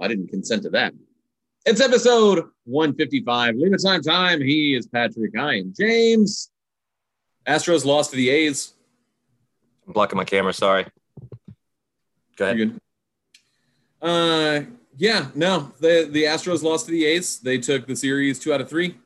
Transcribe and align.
I 0.00 0.08
didn't 0.08 0.28
consent 0.28 0.62
to 0.64 0.70
that. 0.70 0.94
It's 1.64 1.80
episode 1.80 2.44
155. 2.64 3.56
Leave 3.56 3.72
it 3.72 3.82
time 3.82 4.02
time. 4.02 4.40
He 4.40 4.74
is 4.74 4.86
Patrick. 4.86 5.36
I 5.36 5.56
am 5.56 5.74
James. 5.76 6.50
Astros 7.46 7.84
lost 7.84 8.10
to 8.10 8.16
the 8.16 8.30
A's. 8.30 8.74
I'm 9.86 9.92
blocking 9.92 10.16
my 10.16 10.24
camera. 10.24 10.52
Sorry. 10.52 10.86
Go 12.36 12.44
ahead. 12.44 12.58
You're 12.58 12.66
good. 12.66 12.80
Uh, 14.02 14.60
yeah, 14.96 15.26
no, 15.34 15.72
the 15.80 16.08
the 16.10 16.24
Astros 16.24 16.62
lost 16.62 16.86
to 16.86 16.92
the 16.92 17.04
A's. 17.04 17.38
They 17.40 17.58
took 17.58 17.86
the 17.86 17.96
series 17.96 18.38
two 18.38 18.52
out 18.52 18.60
of 18.60 18.68
three, 18.68 18.96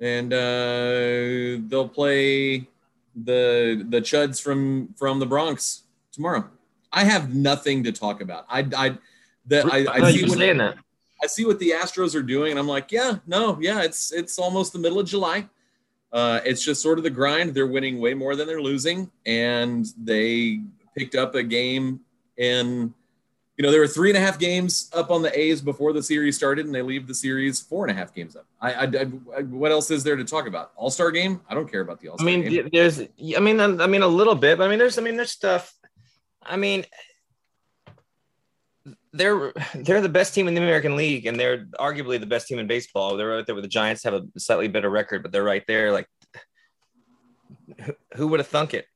and 0.00 0.32
uh, 0.32 1.66
they'll 1.68 1.88
play 1.88 2.68
the 3.14 3.84
the 3.88 4.00
Chuds 4.00 4.40
from 4.40 4.94
from 4.96 5.18
the 5.18 5.26
Bronx 5.26 5.82
tomorrow. 6.12 6.48
I 6.92 7.04
have 7.04 7.34
nothing 7.34 7.84
to 7.84 7.92
talk 7.92 8.20
about. 8.20 8.46
I 8.48 8.66
I 8.76 8.98
the, 9.46 9.64
I, 9.64 9.84
I, 9.84 10.06
I 10.06 10.12
see 10.12 10.24
what, 10.24 10.38
saying 10.38 10.58
that. 10.58 10.76
I 11.22 11.26
see 11.26 11.44
what 11.44 11.58
the 11.58 11.70
Astros 11.70 12.14
are 12.14 12.22
doing, 12.22 12.50
and 12.50 12.58
I'm 12.58 12.68
like, 12.68 12.92
yeah, 12.92 13.18
no, 13.26 13.58
yeah, 13.60 13.82
it's 13.82 14.12
it's 14.12 14.38
almost 14.38 14.72
the 14.72 14.78
middle 14.78 15.00
of 15.00 15.06
July. 15.06 15.48
Uh, 16.12 16.40
it's 16.44 16.64
just 16.64 16.82
sort 16.82 16.98
of 16.98 17.04
the 17.04 17.10
grind. 17.10 17.54
They're 17.54 17.66
winning 17.66 18.00
way 18.00 18.14
more 18.14 18.36
than 18.36 18.46
they're 18.46 18.62
losing, 18.62 19.10
and 19.24 19.86
they 20.02 20.60
picked 20.96 21.14
up 21.14 21.34
a 21.34 21.42
game 21.42 22.00
in. 22.36 22.94
You 23.58 23.62
know, 23.62 23.70
there 23.70 23.80
were 23.80 23.88
three 23.88 24.10
and 24.10 24.18
a 24.18 24.20
half 24.20 24.38
games 24.38 24.90
up 24.92 25.10
on 25.10 25.22
the 25.22 25.38
A's 25.38 25.62
before 25.62 25.94
the 25.94 26.02
series 26.02 26.36
started, 26.36 26.66
and 26.66 26.74
they 26.74 26.82
leave 26.82 27.06
the 27.06 27.14
series 27.14 27.58
four 27.58 27.86
and 27.86 27.90
a 27.90 27.98
half 27.98 28.14
games 28.14 28.36
up. 28.36 28.44
I, 28.60 28.74
I, 28.74 28.84
I 28.84 29.42
what 29.44 29.72
else 29.72 29.90
is 29.90 30.04
there 30.04 30.14
to 30.14 30.24
talk 30.24 30.46
about? 30.46 30.72
All 30.76 30.90
Star 30.90 31.10
game? 31.10 31.40
I 31.48 31.54
don't 31.54 31.70
care 31.70 31.80
about 31.80 31.98
the 31.98 32.08
All 32.08 32.16
I 32.16 32.22
Star 32.22 32.26
mean, 32.26 32.42
game. 32.42 32.50
th- 32.50 32.70
there's, 32.70 33.00
I 33.00 33.40
mean, 33.40 33.58
I 33.58 33.86
mean, 33.86 34.02
a 34.02 34.06
little 34.06 34.34
bit, 34.34 34.58
but 34.58 34.64
I 34.64 34.68
mean, 34.68 34.78
there's, 34.78 34.98
I 34.98 35.00
mean, 35.00 35.16
there's 35.16 35.30
stuff. 35.30 35.72
I 36.42 36.58
mean, 36.58 36.84
they're 39.16 39.52
they're 39.74 40.00
the 40.00 40.08
best 40.08 40.34
team 40.34 40.48
in 40.48 40.54
the 40.54 40.60
American 40.62 40.96
League, 40.96 41.26
and 41.26 41.38
they're 41.38 41.66
arguably 41.80 42.18
the 42.20 42.26
best 42.26 42.46
team 42.48 42.58
in 42.58 42.66
baseball. 42.66 43.16
They're 43.16 43.28
right 43.28 43.46
there 43.46 43.54
with 43.54 43.64
the 43.64 43.68
Giants, 43.68 44.04
have 44.04 44.14
a 44.14 44.24
slightly 44.38 44.68
better 44.68 44.90
record, 44.90 45.22
but 45.22 45.32
they're 45.32 45.44
right 45.44 45.64
there. 45.66 45.92
Like, 45.92 46.06
who- 48.16 48.28
would 48.28 48.40
have 48.40 48.46
thunk 48.48 48.74
it? 48.74 48.86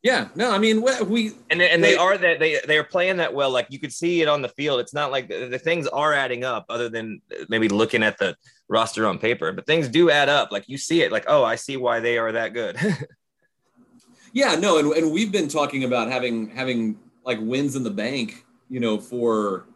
Yeah, 0.00 0.28
no, 0.36 0.52
I 0.52 0.58
mean, 0.58 0.80
we, 0.80 0.92
we 1.02 1.32
And 1.50 1.60
they, 1.60 1.70
and 1.70 1.82
they 1.82 1.92
They- 1.92 1.96
are 1.96 2.16
that 2.16 2.38
they 2.38 2.60
they 2.66 2.78
are 2.78 2.84
playing 2.84 3.16
that 3.16 3.34
well. 3.34 3.50
Like 3.50 3.66
you 3.70 3.80
could 3.80 3.92
see 3.92 4.22
it 4.22 4.28
on 4.28 4.42
the 4.42 4.48
field. 4.48 4.78
It's 4.80 4.94
not 4.94 5.10
like 5.10 5.28
the, 5.28 5.48
the 5.48 5.58
things 5.58 5.86
are 5.88 6.14
adding 6.14 6.44
up, 6.44 6.66
other 6.68 6.88
than 6.88 7.20
maybe 7.48 7.68
looking 7.68 8.02
at 8.04 8.16
the 8.18 8.36
roster 8.68 9.06
on 9.06 9.18
paper. 9.18 9.50
But 9.52 9.66
things 9.66 9.88
do 9.88 10.08
add 10.10 10.28
up. 10.28 10.52
Like 10.52 10.68
you 10.68 10.78
see 10.78 11.02
it. 11.02 11.10
Like 11.10 11.24
oh, 11.26 11.42
I 11.44 11.56
see 11.56 11.76
why 11.76 11.98
they 12.00 12.16
are 12.18 12.32
that 12.32 12.54
good. 12.54 12.76
Yeah, 14.34 14.56
no, 14.56 14.78
and, 14.78 14.92
and 14.92 15.10
we've 15.10 15.32
been 15.32 15.48
talking 15.48 15.84
about 15.84 16.10
having 16.10 16.50
having 16.50 16.98
like 17.24 17.38
wins 17.40 17.76
in 17.76 17.82
the 17.82 17.90
bank, 17.90 18.44
you 18.68 18.80
know, 18.80 18.98
for 18.98 19.66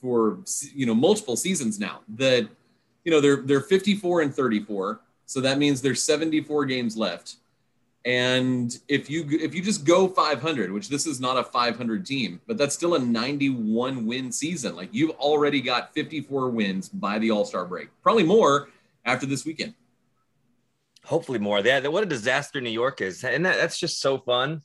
for 0.00 0.38
you 0.74 0.86
know 0.86 0.94
multiple 0.94 1.36
seasons 1.36 1.78
now. 1.78 2.00
That 2.16 2.48
you 3.04 3.10
know 3.10 3.20
they're 3.20 3.42
they're 3.42 3.60
54 3.60 4.22
and 4.22 4.34
34, 4.34 5.00
so 5.26 5.40
that 5.40 5.58
means 5.58 5.80
there's 5.80 6.02
74 6.02 6.64
games 6.66 6.96
left. 6.96 7.36
And 8.06 8.78
if 8.88 9.10
you 9.10 9.26
if 9.28 9.54
you 9.54 9.62
just 9.62 9.84
go 9.84 10.08
500, 10.08 10.72
which 10.72 10.88
this 10.88 11.06
is 11.06 11.20
not 11.20 11.36
a 11.36 11.44
500 11.44 12.06
team, 12.06 12.40
but 12.46 12.56
that's 12.56 12.74
still 12.74 12.94
a 12.94 12.98
91 12.98 14.06
win 14.06 14.32
season. 14.32 14.74
Like 14.74 14.88
you've 14.92 15.10
already 15.12 15.60
got 15.60 15.92
54 15.92 16.50
wins 16.50 16.88
by 16.88 17.18
the 17.18 17.30
All 17.30 17.44
Star 17.44 17.66
break, 17.66 17.88
probably 18.02 18.24
more 18.24 18.70
after 19.04 19.26
this 19.26 19.44
weekend. 19.44 19.74
Hopefully 21.04 21.38
more. 21.38 21.60
Yeah, 21.60 21.86
what 21.88 22.02
a 22.02 22.06
disaster 22.06 22.60
New 22.60 22.70
York 22.70 23.00
is, 23.00 23.24
and 23.24 23.44
that, 23.44 23.56
that's 23.56 23.78
just 23.78 24.00
so 24.00 24.18
fun 24.18 24.62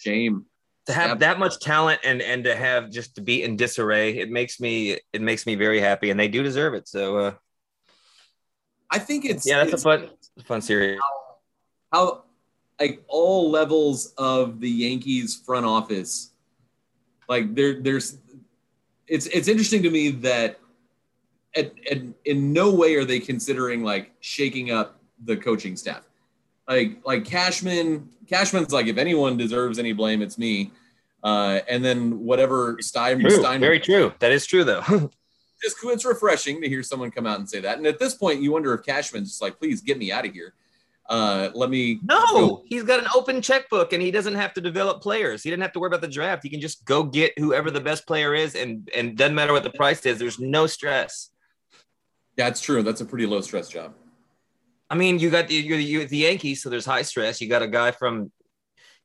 Shame. 0.00 0.46
To 0.88 0.94
have 0.94 1.10
Yep. 1.10 1.18
that 1.20 1.38
much 1.38 1.60
talent 1.60 2.00
and 2.02 2.22
and 2.22 2.44
to 2.44 2.56
have 2.56 2.90
just 2.90 3.14
to 3.16 3.20
be 3.20 3.42
in 3.42 3.56
disarray. 3.56 4.16
It 4.18 4.30
makes 4.30 4.58
me 4.58 4.98
it 5.12 5.20
makes 5.20 5.46
me 5.46 5.54
very 5.54 5.80
happy, 5.80 6.10
and 6.10 6.18
they 6.18 6.28
do 6.28 6.42
deserve 6.42 6.72
it. 6.72 6.88
So 6.88 7.18
uh, 7.18 7.34
I 8.90 8.98
think 8.98 9.24
it's 9.26 9.46
yeah, 9.46 9.62
that's 9.62 9.74
a 9.74 9.78
fun 9.78 10.08
fun 10.44 10.62
series. 10.62 10.98
how 11.92 12.24
like 12.80 13.04
all 13.06 13.50
levels 13.50 14.14
of 14.16 14.60
the 14.60 14.70
Yankees 14.70 15.36
front 15.36 15.66
office, 15.66 16.30
like 17.28 17.54
there 17.54 17.80
there's 17.80 18.16
it's 19.06 19.26
it's 19.26 19.48
interesting 19.48 19.82
to 19.82 19.90
me 19.90 20.10
that 20.10 20.58
at, 21.54 21.72
at, 21.90 21.98
in 22.24 22.52
no 22.52 22.72
way 22.72 22.94
are 22.94 23.04
they 23.04 23.20
considering 23.20 23.82
like 23.82 24.12
shaking 24.20 24.70
up 24.70 25.00
the 25.24 25.36
coaching 25.36 25.76
staff. 25.76 26.04
Like 26.66 26.98
like 27.04 27.24
Cashman, 27.26 28.08
Cashman's 28.26 28.72
like 28.72 28.86
if 28.86 28.96
anyone 28.96 29.36
deserves 29.36 29.78
any 29.78 29.92
blame, 29.92 30.22
it's 30.22 30.38
me. 30.38 30.70
Uh, 31.22 31.60
and 31.68 31.84
then 31.84 32.20
whatever 32.20 32.78
Stein, 32.80 33.20
True. 33.20 33.30
Stein 33.30 33.60
Very 33.60 33.80
true. 33.80 34.12
That 34.20 34.32
is 34.32 34.46
true 34.46 34.64
though. 34.64 34.82
it's, 35.62 35.74
it's 35.82 36.04
refreshing 36.04 36.60
to 36.60 36.68
hear 36.68 36.82
someone 36.82 37.10
come 37.10 37.26
out 37.26 37.38
and 37.38 37.48
say 37.48 37.60
that. 37.60 37.78
And 37.78 37.86
at 37.86 37.98
this 37.98 38.14
point, 38.14 38.40
you 38.40 38.52
wonder 38.52 38.72
if 38.74 38.84
Cashman's 38.84 39.30
just 39.30 39.42
like, 39.42 39.58
please 39.58 39.80
get 39.80 39.98
me 39.98 40.12
out 40.12 40.26
of 40.26 40.32
here. 40.32 40.54
Uh, 41.08 41.48
let 41.54 41.70
me 41.70 42.00
No, 42.02 42.62
he's 42.66 42.82
got 42.82 43.00
an 43.00 43.06
open 43.14 43.40
checkbook 43.40 43.94
and 43.94 44.02
he 44.02 44.10
doesn't 44.10 44.34
have 44.34 44.52
to 44.54 44.60
develop 44.60 45.00
players. 45.00 45.42
He 45.42 45.48
didn't 45.48 45.62
have 45.62 45.72
to 45.72 45.80
worry 45.80 45.88
about 45.88 46.02
the 46.02 46.08
draft. 46.08 46.42
He 46.42 46.50
can 46.50 46.60
just 46.60 46.84
go 46.84 47.02
get 47.02 47.36
whoever 47.38 47.70
the 47.70 47.80
best 47.80 48.06
player 48.06 48.34
is 48.34 48.54
and 48.54 48.90
and 48.94 49.16
doesn't 49.16 49.34
matter 49.34 49.54
what 49.54 49.62
the 49.62 49.70
price 49.70 50.04
is. 50.04 50.18
There's 50.18 50.38
no 50.38 50.66
stress. 50.66 51.30
That's 52.36 52.60
true. 52.60 52.82
That's 52.82 53.00
a 53.00 53.06
pretty 53.06 53.24
low 53.24 53.40
stress 53.40 53.70
job. 53.70 53.94
I 54.90 54.96
mean, 54.96 55.18
you 55.18 55.30
got 55.30 55.48
the 55.48 55.54
you're 55.54 55.78
the, 55.78 55.84
you're 55.84 56.04
the 56.04 56.18
Yankees, 56.18 56.62
so 56.62 56.68
there's 56.68 56.86
high 56.86 57.02
stress. 57.02 57.40
You 57.40 57.48
got 57.48 57.62
a 57.62 57.68
guy 57.68 57.90
from 57.90 58.30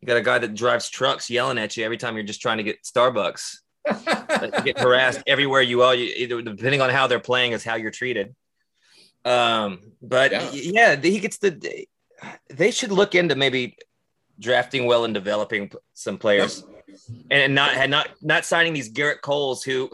you 0.04 0.08
got 0.08 0.18
a 0.18 0.22
guy 0.22 0.38
that 0.38 0.54
drives 0.54 0.90
trucks 0.90 1.30
yelling 1.30 1.58
at 1.58 1.78
you 1.78 1.86
every 1.86 1.96
time 1.96 2.16
you're 2.16 2.26
just 2.26 2.42
trying 2.42 2.58
to 2.58 2.64
get 2.64 2.84
Starbucks. 2.84 3.60
Like, 3.90 4.58
you 4.58 4.64
get 4.74 4.78
harassed 4.78 5.24
everywhere 5.28 5.62
you 5.62 5.82
are. 5.82 5.96
You, 5.96 6.12
either, 6.18 6.42
depending 6.42 6.82
on 6.82 6.90
how 6.90 7.08
they're 7.08 7.22
playing 7.22 7.54
is 7.54 7.64
how 7.64 7.76
you're 7.76 7.90
treated. 7.90 8.36
Um, 9.24 9.80
but 10.02 10.34
Yeah. 10.34 10.50
yeah, 10.52 10.96
he 10.98 11.22
gets 11.22 11.38
the. 11.38 11.86
They 12.50 12.72
should 12.72 12.92
look 12.92 13.16
into 13.16 13.36
maybe 13.36 13.78
drafting 14.42 14.88
well 14.88 15.06
and 15.06 15.14
developing 15.14 15.72
some 15.94 16.18
players, 16.18 16.66
and 17.32 17.56
not 17.56 17.74
and 17.76 17.90
not 17.90 18.10
not 18.22 18.44
signing 18.44 18.74
these 18.74 18.92
Gerrit 18.92 19.22
Coles 19.22 19.64
who. 19.64 19.90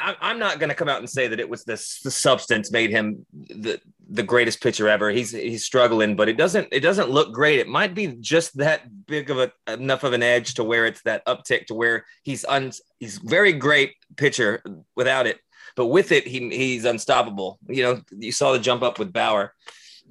I'm 0.00 0.38
not 0.38 0.58
going 0.58 0.70
to 0.70 0.74
come 0.74 0.88
out 0.88 1.00
and 1.00 1.10
say 1.10 1.28
that 1.28 1.38
it 1.38 1.46
was 1.46 1.64
this 1.64 2.00
the 2.00 2.10
substance 2.10 2.72
made 2.72 2.88
him 2.88 3.26
the 3.34 3.78
the 4.08 4.22
greatest 4.22 4.62
pitcher 4.62 4.88
ever. 4.88 5.10
He's 5.10 5.30
he's 5.30 5.64
struggling, 5.64 6.16
but 6.16 6.28
it 6.28 6.36
doesn't 6.36 6.68
it 6.72 6.80
doesn't 6.80 7.10
look 7.10 7.32
great. 7.32 7.58
It 7.58 7.68
might 7.68 7.94
be 7.94 8.08
just 8.20 8.56
that 8.58 9.06
big 9.06 9.30
of 9.30 9.38
a 9.38 9.52
enough 9.66 10.04
of 10.04 10.12
an 10.12 10.22
edge 10.22 10.54
to 10.54 10.64
where 10.64 10.86
it's 10.86 11.02
that 11.02 11.24
uptick 11.26 11.66
to 11.66 11.74
where 11.74 12.04
he's 12.22 12.44
un 12.44 12.72
he's 12.98 13.18
very 13.18 13.52
great 13.52 13.92
pitcher 14.16 14.62
without 14.94 15.26
it, 15.26 15.38
but 15.76 15.86
with 15.86 16.12
it 16.12 16.26
he 16.26 16.50
he's 16.50 16.84
unstoppable. 16.84 17.58
You 17.68 17.82
know, 17.82 18.02
you 18.10 18.32
saw 18.32 18.52
the 18.52 18.58
jump 18.58 18.82
up 18.82 18.98
with 18.98 19.12
Bauer. 19.12 19.54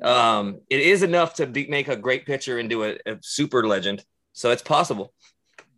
Um, 0.02 0.60
it 0.70 0.80
is 0.80 1.04
enough 1.04 1.36
to 1.36 1.46
be, 1.46 1.68
make 1.68 1.88
a 1.88 1.96
great 1.96 2.26
pitcher 2.26 2.58
into 2.58 2.84
a, 2.84 2.98
a 3.06 3.18
super 3.22 3.68
legend, 3.68 4.04
so 4.34 4.50
it's 4.50 4.64
possible. 4.64 5.14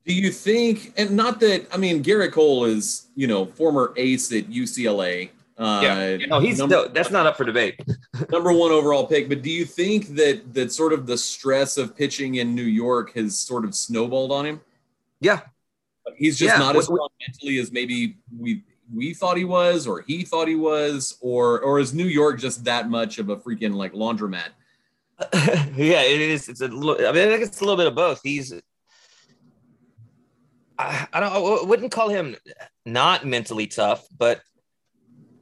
Do 0.05 0.13
you 0.13 0.31
think, 0.31 0.93
and 0.97 1.11
not 1.11 1.39
that, 1.39 1.65
I 1.73 1.77
mean, 1.77 2.03
Gerrit 2.03 2.31
Cole 2.31 2.65
is, 2.65 3.07
you 3.15 3.25
know, 3.25 3.45
former 3.45 3.91
ace 3.97 4.31
at 4.31 4.45
UCLA. 4.45 5.31
Uh, 5.57 5.79
Yeah, 5.83 6.17
no, 6.27 6.39
he's 6.39 6.57
number, 6.57 6.75
still, 6.75 6.89
that's 6.89 7.11
not 7.11 7.25
up 7.25 7.37
for 7.37 7.45
debate. 7.45 7.79
number 8.29 8.51
one 8.51 8.71
overall 8.71 9.07
pick. 9.07 9.29
But 9.29 9.41
do 9.41 9.49
you 9.49 9.63
think 9.65 10.07
that 10.15 10.53
that 10.53 10.71
sort 10.71 10.91
of 10.91 11.05
the 11.07 11.17
stress 11.17 11.77
of 11.77 11.95
pitching 11.95 12.35
in 12.35 12.53
New 12.55 12.63
York 12.63 13.13
has 13.13 13.37
sort 13.37 13.63
of 13.63 13.73
snowballed 13.73 14.31
on 14.31 14.45
him? 14.45 14.61
Yeah, 15.21 15.41
He's 16.17 16.37
just 16.37 16.53
Yeah, 16.53 16.59
not 16.59 16.75
as 16.75 16.87
we- 16.89 16.93
we- 16.93 16.97
strong 16.97 17.09
mentally 17.27 17.57
as 17.59 17.71
maybe 17.71 18.17
we 18.37 18.63
we 18.93 19.15
thought 19.15 19.35
he 19.37 19.45
was, 19.45 19.87
or 19.87 20.01
he 20.01 20.23
thought 20.23 20.47
he 20.47 20.53
was, 20.55 21.17
or 21.19 21.59
or 21.61 21.79
is 21.79 21.93
New 21.93 22.05
York 22.05 22.39
just 22.39 22.63
that 22.65 22.87
much 22.89 23.17
of 23.17 23.29
a 23.29 23.37
freaking 23.37 23.73
like 23.73 23.93
laundromat? 23.93 24.49
yeah, 25.33 26.01
it 26.03 26.21
is. 26.21 26.47
It's 26.49 26.61
a 26.61 26.67
little. 26.67 27.07
I 27.07 27.11
mean, 27.11 27.27
I 27.27 27.31
think 27.31 27.41
it's 27.41 27.59
a 27.61 27.63
little 27.63 27.77
bit 27.77 27.87
of 27.87 27.95
both. 27.95 28.19
He's. 28.23 28.53
I, 30.77 31.07
I 31.13 31.19
don't. 31.19 31.31
I 31.31 31.63
wouldn't 31.65 31.91
call 31.91 32.09
him 32.09 32.35
not 32.85 33.25
mentally 33.25 33.65
tough, 33.67 34.05
but 34.15 34.41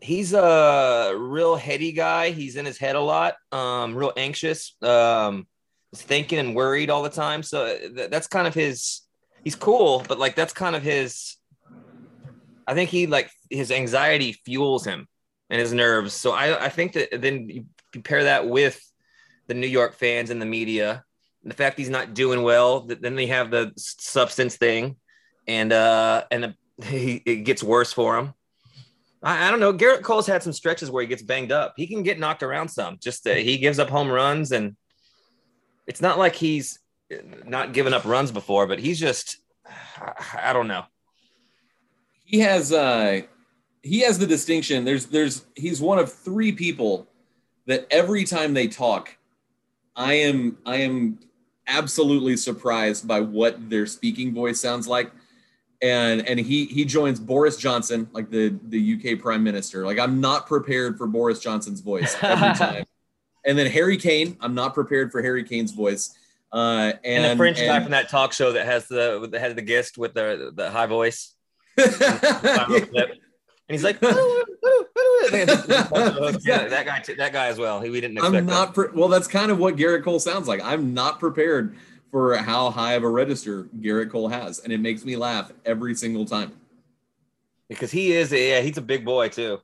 he's 0.04 0.34
a 0.34 1.14
real 1.18 1.56
heady 1.56 1.94
guy. 1.94 2.32
He's 2.32 2.58
in 2.58 2.66
his 2.66 2.78
head 2.78 2.96
a 2.96 3.00
lot. 3.00 3.36
Um, 3.52 3.96
real 3.96 4.12
anxious. 4.18 4.76
Um, 4.82 5.48
thinking 5.96 6.40
and 6.40 6.56
worried 6.56 6.90
all 6.90 7.04
the 7.04 7.10
time. 7.10 7.42
So 7.42 7.78
th- 7.78 8.10
that's 8.10 8.28
kind 8.28 8.48
of 8.48 8.54
his. 8.54 9.02
He's 9.44 9.56
cool, 9.56 10.04
but 10.08 10.20
like 10.20 10.36
that's 10.36 10.54
kind 10.54 10.76
of 10.76 10.84
his. 10.84 11.38
I 12.68 12.74
think 12.74 12.90
he 12.90 13.08
like 13.08 13.32
his 13.50 13.72
anxiety 13.72 14.34
fuels 14.46 14.86
him 14.86 15.08
and 15.50 15.60
his 15.60 15.74
nerves. 15.74 16.14
So 16.14 16.32
I 16.32 16.66
I 16.66 16.70
think 16.70 16.94
that 16.94 17.22
then 17.22 17.50
you 17.50 17.66
compare 17.92 18.26
that 18.26 18.48
with 18.48 18.82
the 19.48 19.54
New 19.54 19.68
York 19.68 19.96
fans 19.96 20.30
and 20.30 20.42
the 20.42 20.46
media. 20.46 21.04
And 21.44 21.52
the 21.52 21.56
fact 21.56 21.78
he's 21.78 21.90
not 21.90 22.14
doing 22.14 22.42
well, 22.44 22.88
th- 22.88 23.00
then 23.02 23.16
they 23.16 23.28
have 23.28 23.52
the 23.52 23.74
substance 23.78 24.56
thing, 24.56 24.96
and 25.46 25.74
uh, 25.74 26.24
and 26.32 26.44
the, 26.44 26.56
he, 26.86 27.22
it 27.26 27.36
gets 27.44 27.62
worse 27.62 27.92
for 27.92 28.18
him. 28.18 28.34
I, 29.24 29.48
I 29.48 29.52
don't 29.52 29.60
know. 29.60 29.74
Gerrit 29.74 30.04
Cole's 30.04 30.28
had 30.28 30.44
some 30.44 30.54
stretches 30.54 30.92
where 30.92 31.02
he 31.02 31.08
gets 31.08 31.22
banged 31.22 31.52
up. 31.52 31.74
He 31.78 31.88
can 31.88 32.04
get 32.04 32.20
knocked 32.20 32.44
around 32.44 32.70
some. 32.70 32.98
Just 33.00 33.28
he 33.28 33.58
gives 33.58 33.80
up 33.80 33.90
home 33.90 34.10
runs, 34.10 34.52
and 34.52 34.76
it's 35.88 36.02
not 36.02 36.20
like 36.20 36.36
he's 36.36 36.80
not 37.46 37.74
given 37.74 37.94
up 37.94 38.06
runs 38.06 38.32
before, 38.32 38.68
but 38.68 38.80
he's 38.80 39.00
just 39.00 39.38
I, 39.66 40.50
I 40.50 40.54
don't 40.54 40.68
know. 40.68 40.84
He 42.26 42.40
has 42.40 42.72
uh 42.72 43.22
he 43.82 44.00
has 44.02 44.18
the 44.18 44.28
distinction. 44.28 44.86
There's 44.86 45.08
there's 45.08 45.46
he's 45.56 45.82
one 45.82 46.00
of 46.00 46.12
three 46.12 46.52
people 46.52 47.08
that 47.66 47.88
every 47.92 48.24
time 48.24 48.54
they 48.54 48.68
talk, 48.68 49.16
I 49.96 50.14
am 50.14 50.58
I 50.66 50.78
am 50.78 51.20
absolutely 51.68 52.38
surprised 52.38 53.08
by 53.08 53.22
what 53.22 53.70
their 53.70 53.86
speaking 53.86 54.34
voice 54.34 54.60
sounds 54.60 54.88
like. 54.88 55.12
And 55.84 56.28
and 56.28 56.40
he 56.40 56.66
he 56.66 56.86
joins 56.86 57.20
Boris 57.20 57.58
Johnson, 57.58 58.08
like 58.14 58.30
the 58.30 58.58
the 58.70 58.96
UK 58.96 59.20
Prime 59.20 59.44
Minister. 59.44 59.86
Like 59.86 60.00
I'm 60.00 60.22
not 60.22 60.48
prepared 60.48 60.98
for 60.98 61.08
Boris 61.08 61.40
Johnson's 61.40 61.82
voice 61.82 62.16
every 62.22 62.54
time. 62.56 62.86
and 63.46 63.58
then 63.58 63.70
Harry 63.70 63.98
Kane, 63.98 64.38
I'm 64.40 64.56
not 64.56 64.74
prepared 64.74 65.12
for 65.12 65.22
Harry 65.22 65.44
Kane's 65.44 65.74
voice. 65.74 66.16
Uh, 66.54 66.94
and, 67.04 67.26
and 67.26 67.34
the 67.34 67.36
French 67.36 67.60
and, 67.60 67.68
guy 67.68 67.82
from 67.82 67.92
that 67.92 68.08
talk 68.08 68.32
show 68.32 68.54
that 68.54 68.66
has 68.66 68.88
the 68.88 69.28
that 69.32 69.42
has 69.42 69.56
the 69.56 69.62
guest 69.62 69.98
with 69.98 70.14
the 70.14 70.54
the 70.56 70.72
high 70.72 70.88
voice. 70.88 71.36
And 73.70 73.76
he's 73.76 73.84
like, 73.84 73.98
yeah, 74.02 74.10
that 76.68 76.84
guy, 76.86 77.14
that 77.16 77.32
guy 77.32 77.48
as 77.48 77.58
well. 77.58 77.80
He, 77.80 77.90
we 77.90 78.02
didn't. 78.02 78.20
I'm 78.22 78.46
not. 78.46 78.74
Pre- 78.74 78.90
well, 78.94 79.08
that's 79.08 79.28
kind 79.28 79.52
of 79.52 79.58
what 79.58 79.78
Gerrit 79.78 80.04
Cole 80.04 80.20
sounds 80.20 80.50
like. 80.50 80.62
I'm 80.62 80.94
not 80.94 81.18
prepared 81.18 81.78
for 82.14 82.38
how 82.38 82.70
high 82.70 82.94
of 82.94 83.02
a 83.02 83.10
register 83.10 83.64
Gerrit 83.80 84.12
Cole 84.12 84.28
has, 84.28 84.60
and 84.60 84.72
it 84.72 84.80
makes 84.80 85.04
me 85.04 85.16
laugh 85.16 85.52
every 85.66 85.96
single 85.96 86.26
time. 86.26 86.52
Because 87.68 87.90
he 87.90 88.12
is, 88.12 88.32
yeah, 88.32 88.62
he's 88.62 88.78
a 88.78 88.84
big 88.84 89.04
boy 89.04 89.30
too. 89.30 89.60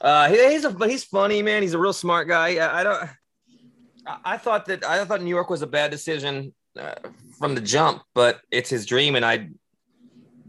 Uh, 0.00 0.28
he, 0.28 0.52
he's 0.52 0.64
a 0.64 0.88
he's 0.88 1.02
funny 1.02 1.42
man. 1.42 1.60
He's 1.60 1.74
a 1.74 1.80
real 1.80 1.92
smart 1.92 2.28
guy. 2.28 2.54
I, 2.54 2.80
I 2.80 2.84
don't. 2.84 3.08
I, 4.06 4.18
I 4.24 4.36
thought 4.36 4.66
that 4.66 4.84
I 4.84 5.04
thought 5.04 5.22
New 5.22 5.28
York 5.28 5.50
was 5.50 5.62
a 5.62 5.66
bad 5.66 5.90
decision 5.90 6.54
uh, 6.78 6.94
from 7.36 7.56
the 7.56 7.60
jump, 7.60 8.02
but 8.14 8.40
it's 8.52 8.70
his 8.70 8.86
dream, 8.86 9.16
and 9.16 9.24
I 9.24 9.48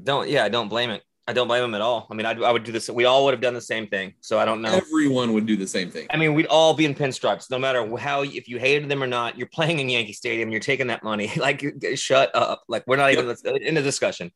don't. 0.03 0.29
Yeah, 0.29 0.43
I 0.43 0.49
don't 0.49 0.69
blame 0.69 0.91
it. 0.91 1.01
I 1.25 1.31
don't 1.31 1.47
blame 1.47 1.63
him 1.63 1.73
at 1.73 1.81
all. 1.81 2.05
I 2.11 2.15
mean, 2.15 2.25
I'd, 2.25 2.41
I 2.43 2.51
would 2.51 2.63
do 2.63 2.73
this. 2.73 2.89
We 2.89 3.05
all 3.05 3.23
would 3.23 3.33
have 3.33 3.39
done 3.39 3.53
the 3.53 3.61
same 3.61 3.87
thing. 3.87 4.13
So 4.19 4.39
I 4.39 4.45
don't 4.45 4.61
know. 4.61 4.73
Everyone 4.73 5.31
would 5.33 5.45
do 5.45 5.55
the 5.55 5.67
same 5.67 5.89
thing. 5.89 6.07
I 6.09 6.17
mean, 6.17 6.33
we'd 6.33 6.47
all 6.47 6.73
be 6.73 6.83
in 6.83 6.93
pinstripes, 6.93 7.49
no 7.49 7.57
matter 7.57 7.95
how, 7.95 8.23
if 8.23 8.49
you 8.49 8.59
hated 8.59 8.89
them 8.89 9.01
or 9.01 9.07
not. 9.07 9.37
You're 9.37 9.47
playing 9.47 9.79
in 9.79 9.87
Yankee 9.87 10.11
Stadium. 10.11 10.49
You're 10.49 10.59
taking 10.59 10.87
that 10.87 11.01
money. 11.01 11.31
like, 11.37 11.63
shut 11.95 12.29
up. 12.35 12.63
Like, 12.67 12.83
we're 12.87 12.97
not 12.97 13.13
yep. 13.13 13.37
even 13.43 13.57
in 13.61 13.75
the 13.75 13.81
discussion. 13.81 14.31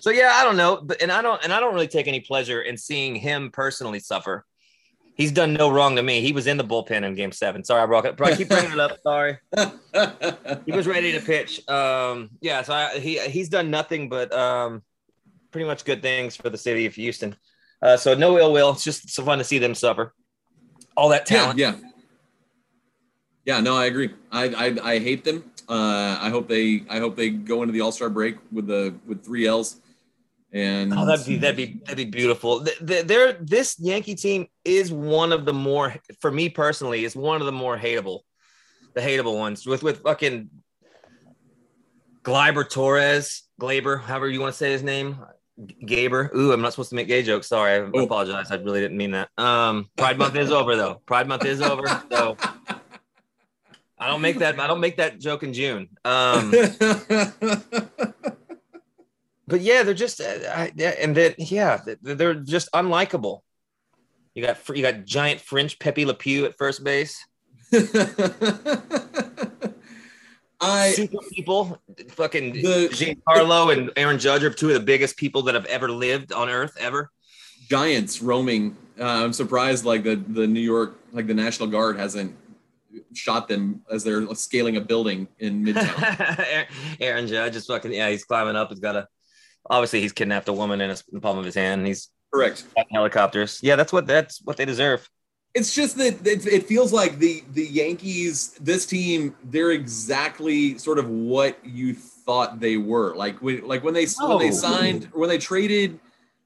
So 0.00 0.10
yeah, 0.10 0.32
I 0.34 0.44
don't 0.44 0.56
know, 0.56 0.80
but 0.82 1.02
and 1.02 1.12
I 1.12 1.20
don't 1.20 1.42
and 1.44 1.52
I 1.52 1.60
don't 1.60 1.74
really 1.74 1.88
take 1.88 2.08
any 2.08 2.20
pleasure 2.20 2.62
in 2.62 2.76
seeing 2.76 3.14
him 3.14 3.50
personally 3.50 4.00
suffer. 4.00 4.46
He's 5.14 5.30
done 5.30 5.52
no 5.52 5.70
wrong 5.70 5.96
to 5.96 6.02
me. 6.02 6.22
He 6.22 6.32
was 6.32 6.46
in 6.46 6.56
the 6.56 6.64
bullpen 6.64 7.04
in 7.04 7.14
Game 7.14 7.32
Seven. 7.32 7.62
Sorry, 7.62 7.82
I 7.82 7.86
brought 7.86 8.06
it. 8.06 8.18
I 8.18 8.34
keep 8.34 8.48
bringing 8.48 8.72
it 8.72 8.80
up. 8.80 8.98
Sorry. 9.02 9.36
he 10.64 10.72
was 10.72 10.86
ready 10.86 11.12
to 11.12 11.20
pitch. 11.20 11.68
Um, 11.68 12.30
yeah, 12.40 12.62
so 12.62 12.72
I, 12.72 12.98
he 12.98 13.18
he's 13.28 13.50
done 13.50 13.70
nothing 13.70 14.08
but 14.08 14.32
um, 14.32 14.82
pretty 15.52 15.66
much 15.66 15.84
good 15.84 16.02
things 16.02 16.34
for 16.34 16.50
the 16.50 16.58
city 16.58 16.86
of 16.86 16.94
Houston. 16.94 17.36
Uh, 17.80 17.96
so 17.96 18.14
no 18.14 18.38
ill 18.38 18.52
will. 18.52 18.70
It's 18.70 18.84
just 18.84 19.10
so 19.10 19.24
fun 19.24 19.38
to 19.38 19.44
see 19.44 19.58
them 19.58 19.74
suffer. 19.74 20.14
All 20.96 21.08
that 21.10 21.26
talent. 21.26 21.58
Yeah. 21.58 21.74
Yeah. 21.74 21.88
yeah 23.44 23.60
no, 23.60 23.76
I 23.76 23.86
agree. 23.86 24.10
I, 24.30 24.48
I, 24.48 24.92
I 24.94 24.98
hate 24.98 25.24
them. 25.24 25.44
Uh, 25.68 26.18
I 26.20 26.28
hope 26.30 26.48
they 26.48 26.84
I 26.90 26.98
hope 26.98 27.16
they 27.16 27.30
go 27.30 27.62
into 27.62 27.72
the 27.72 27.80
All 27.80 27.92
Star 27.92 28.10
break 28.10 28.36
with 28.50 28.66
the 28.66 28.94
with 29.06 29.24
three 29.24 29.46
L's. 29.46 29.80
And 30.52 30.92
oh, 30.92 31.06
that'd 31.06 31.24
be 31.24 31.36
that'd 31.38 31.56
be 31.56 31.80
that'd 31.84 31.96
be 31.96 32.04
beautiful. 32.04 32.66
They're, 32.82 33.32
this 33.32 33.78
Yankee 33.78 34.14
team 34.16 34.48
is 34.64 34.92
one 34.92 35.32
of 35.32 35.46
the 35.46 35.54
more, 35.54 35.94
for 36.20 36.30
me 36.30 36.50
personally, 36.50 37.04
is 37.04 37.16
one 37.16 37.40
of 37.40 37.46
the 37.46 37.52
more 37.52 37.78
hateable, 37.78 38.20
the 38.94 39.00
hateable 39.00 39.38
ones 39.38 39.64
with 39.66 39.82
with 39.82 40.02
fucking 40.02 40.50
Gleyber 42.22 42.68
Torres, 42.68 43.44
Glaber, 43.58 43.98
however 43.98 44.28
you 44.28 44.40
want 44.40 44.52
to 44.52 44.58
say 44.58 44.72
his 44.72 44.82
name. 44.82 45.16
Gaber. 45.84 46.34
Ooh, 46.34 46.52
I'm 46.52 46.60
not 46.60 46.72
supposed 46.72 46.90
to 46.90 46.96
make 46.96 47.08
gay 47.08 47.22
jokes. 47.22 47.48
Sorry, 47.48 47.72
I 47.74 47.78
oh. 47.78 48.04
apologize. 48.04 48.50
I 48.50 48.56
really 48.56 48.80
didn't 48.80 48.96
mean 48.96 49.12
that. 49.12 49.28
Um, 49.38 49.88
Pride 49.96 50.18
Month 50.18 50.36
is 50.36 50.50
over 50.50 50.76
though. 50.76 51.00
Pride 51.06 51.28
Month 51.28 51.44
is 51.44 51.60
over. 51.60 51.86
So 52.10 52.36
I 53.98 54.08
don't 54.08 54.20
make 54.20 54.38
that. 54.38 54.58
I 54.58 54.66
don't 54.66 54.80
make 54.80 54.96
that 54.96 55.20
joke 55.20 55.42
in 55.42 55.52
June. 55.52 55.88
Um, 56.04 56.50
but 59.46 59.60
yeah, 59.60 59.84
they're 59.84 59.94
just, 59.94 60.20
uh, 60.20 60.38
I, 60.48 60.72
and 60.98 61.16
then 61.16 61.34
yeah, 61.38 61.80
they're 62.02 62.34
just 62.34 62.70
unlikable. 62.72 63.40
You 64.34 64.44
got 64.44 64.58
you 64.70 64.82
got 64.82 65.04
giant 65.04 65.40
French 65.40 65.78
Pepe 65.78 66.04
Le 66.04 66.14
Pew 66.14 66.46
at 66.46 66.56
first 66.56 66.82
base. 66.82 67.24
I 70.62 70.90
super 70.92 71.18
people, 71.30 71.78
fucking 72.10 72.54
the, 72.54 72.88
Giancarlo 72.92 73.76
and 73.76 73.90
Aaron 73.96 74.18
Judge 74.18 74.44
are 74.44 74.50
two 74.50 74.68
of 74.68 74.74
the 74.74 74.80
biggest 74.80 75.16
people 75.16 75.42
that 75.42 75.54
have 75.54 75.66
ever 75.66 75.90
lived 75.90 76.32
on 76.32 76.48
Earth 76.48 76.76
ever. 76.78 77.10
Giants 77.68 78.22
roaming. 78.22 78.76
Uh, 78.98 79.04
I'm 79.04 79.32
surprised, 79.32 79.84
like 79.84 80.04
the 80.04 80.16
the 80.16 80.46
New 80.46 80.60
York, 80.60 80.98
like 81.12 81.26
the 81.26 81.34
National 81.34 81.68
Guard 81.68 81.98
hasn't 81.98 82.36
shot 83.12 83.48
them 83.48 83.82
as 83.90 84.04
they're 84.04 84.26
scaling 84.34 84.76
a 84.76 84.80
building 84.80 85.26
in 85.38 85.64
Midtown. 85.64 86.66
Aaron 87.00 87.26
Judge 87.26 87.56
is 87.56 87.66
fucking 87.66 87.92
yeah, 87.92 88.10
he's 88.10 88.24
climbing 88.24 88.56
up. 88.56 88.68
He's 88.68 88.80
got 88.80 88.96
a 88.96 89.08
obviously 89.68 90.00
he's 90.00 90.12
kidnapped 90.12 90.48
a 90.48 90.52
woman 90.52 90.80
in, 90.80 90.90
in 90.90 90.96
the 91.10 91.20
palm 91.20 91.38
of 91.38 91.44
his 91.44 91.54
hand. 91.54 91.86
He's 91.86 92.08
correct. 92.32 92.64
Helicopters. 92.92 93.58
Yeah, 93.62 93.76
that's 93.76 93.92
what 93.92 94.06
that's 94.06 94.40
what 94.42 94.56
they 94.56 94.64
deserve 94.64 95.08
it's 95.54 95.74
just 95.74 95.96
that 95.98 96.26
it, 96.26 96.46
it, 96.46 96.66
feels 96.66 96.92
like 96.92 97.18
the 97.18 97.44
the 97.52 97.64
Yankees, 97.64 98.52
this 98.60 98.86
team, 98.86 99.34
they're 99.44 99.72
exactly 99.72 100.78
sort 100.78 100.98
of 100.98 101.08
what 101.08 101.58
you 101.64 101.94
thought 101.94 102.58
they 102.58 102.76
were. 102.76 103.14
Like 103.14 103.40
when 103.42 103.66
like 103.66 103.84
when 103.84 103.94
they 103.94 104.06
when 104.20 104.38
they 104.38 104.48
oh. 104.48 104.52
signed 104.52 105.08
when 105.12 105.28
they 105.28 105.38
traded 105.38 106.00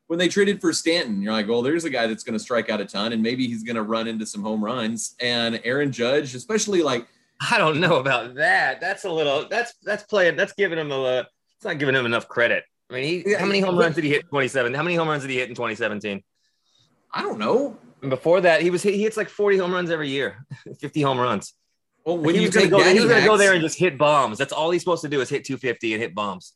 when 0.09 0.19
they 0.19 0.29
traded 0.29 0.61
for 0.61 0.73
Stanton, 0.73 1.21
you're 1.21 1.33
like, 1.33 1.49
well, 1.49 1.63
there's 1.63 1.85
a 1.85 1.91
guy 1.91 2.07
that's 2.07 2.23
going 2.23 2.35
to 2.35 2.43
strike 2.43 2.71
out 2.71 2.81
a 2.81 2.85
ton, 2.85 3.13
and 3.13 3.23
maybe 3.23 3.47
he's 3.47 3.63
going 3.63 3.77
to 3.77 3.83
run 3.83 4.07
into 4.07 4.27
some 4.27 4.43
home 4.43 4.65
runs. 4.65 5.15
And 5.21 5.61
Aaron 5.65 5.91
Judge, 5.93 6.35
especially 6.35 6.83
like, 6.83 7.07
I 7.51 7.59
don't 7.59 7.81
know 7.81 7.97
about 7.97 8.35
that. 8.37 8.81
That's 8.81 9.05
a 9.05 9.11
little. 9.11 9.47
That's 9.49 9.75
that's 9.85 10.05
playing. 10.05 10.37
That's 10.37 10.53
giving 10.53 10.79
him 10.79 10.91
a. 10.91 11.03
Uh, 11.03 11.25
it's 11.57 11.65
not 11.65 11.79
giving 11.79 11.95
him 11.95 12.07
enough 12.07 12.29
credit. 12.29 12.65
I 12.91 12.95
mean, 12.95 13.25
he, 13.25 13.35
how 13.35 13.47
many 13.47 13.61
home 13.61 13.77
runs 13.77 13.95
did 13.95 14.05
he 14.05 14.11
hit 14.11 14.29
27? 14.29 14.75
How 14.75 14.83
many 14.83 14.95
home 14.95 15.09
runs 15.09 15.23
did 15.23 15.31
he 15.31 15.39
hit 15.39 15.49
in 15.49 15.55
2017? 15.55 16.23
I 17.13 17.23
don't 17.23 17.39
know. 17.39 17.77
And 18.03 18.11
before 18.11 18.41
that, 18.43 18.63
he 18.63 18.71
was 18.71 18.83
he 18.83 19.03
hits 19.03 19.17
like 19.17 19.29
40 19.29 19.59
home 19.59 19.73
runs 19.73 19.91
every 19.91 20.09
year, 20.09 20.47
50 20.81 21.03
home 21.03 21.19
runs. 21.19 21.55
Well, 22.05 22.19
when 22.19 22.35
he 22.35 22.43
you 22.43 22.49
was 22.49 22.55
gonna 22.55 22.69
go, 22.69 22.79
he 22.81 23.01
was 23.01 23.09
gonna 23.09 23.25
go 23.27 23.37
there 23.37 23.53
and 23.53 23.63
just 23.63 23.79
hit 23.79 23.99
bombs. 23.99 24.39
That's 24.39 24.53
all 24.53 24.71
he's 24.71 24.83
supposed 24.83 25.03
to 25.03 25.09
do 25.09 25.21
is 25.21 25.29
hit 25.29 25.45
250 25.45 25.95
and 25.95 26.03
hit 26.03 26.15
bombs. 26.15 26.53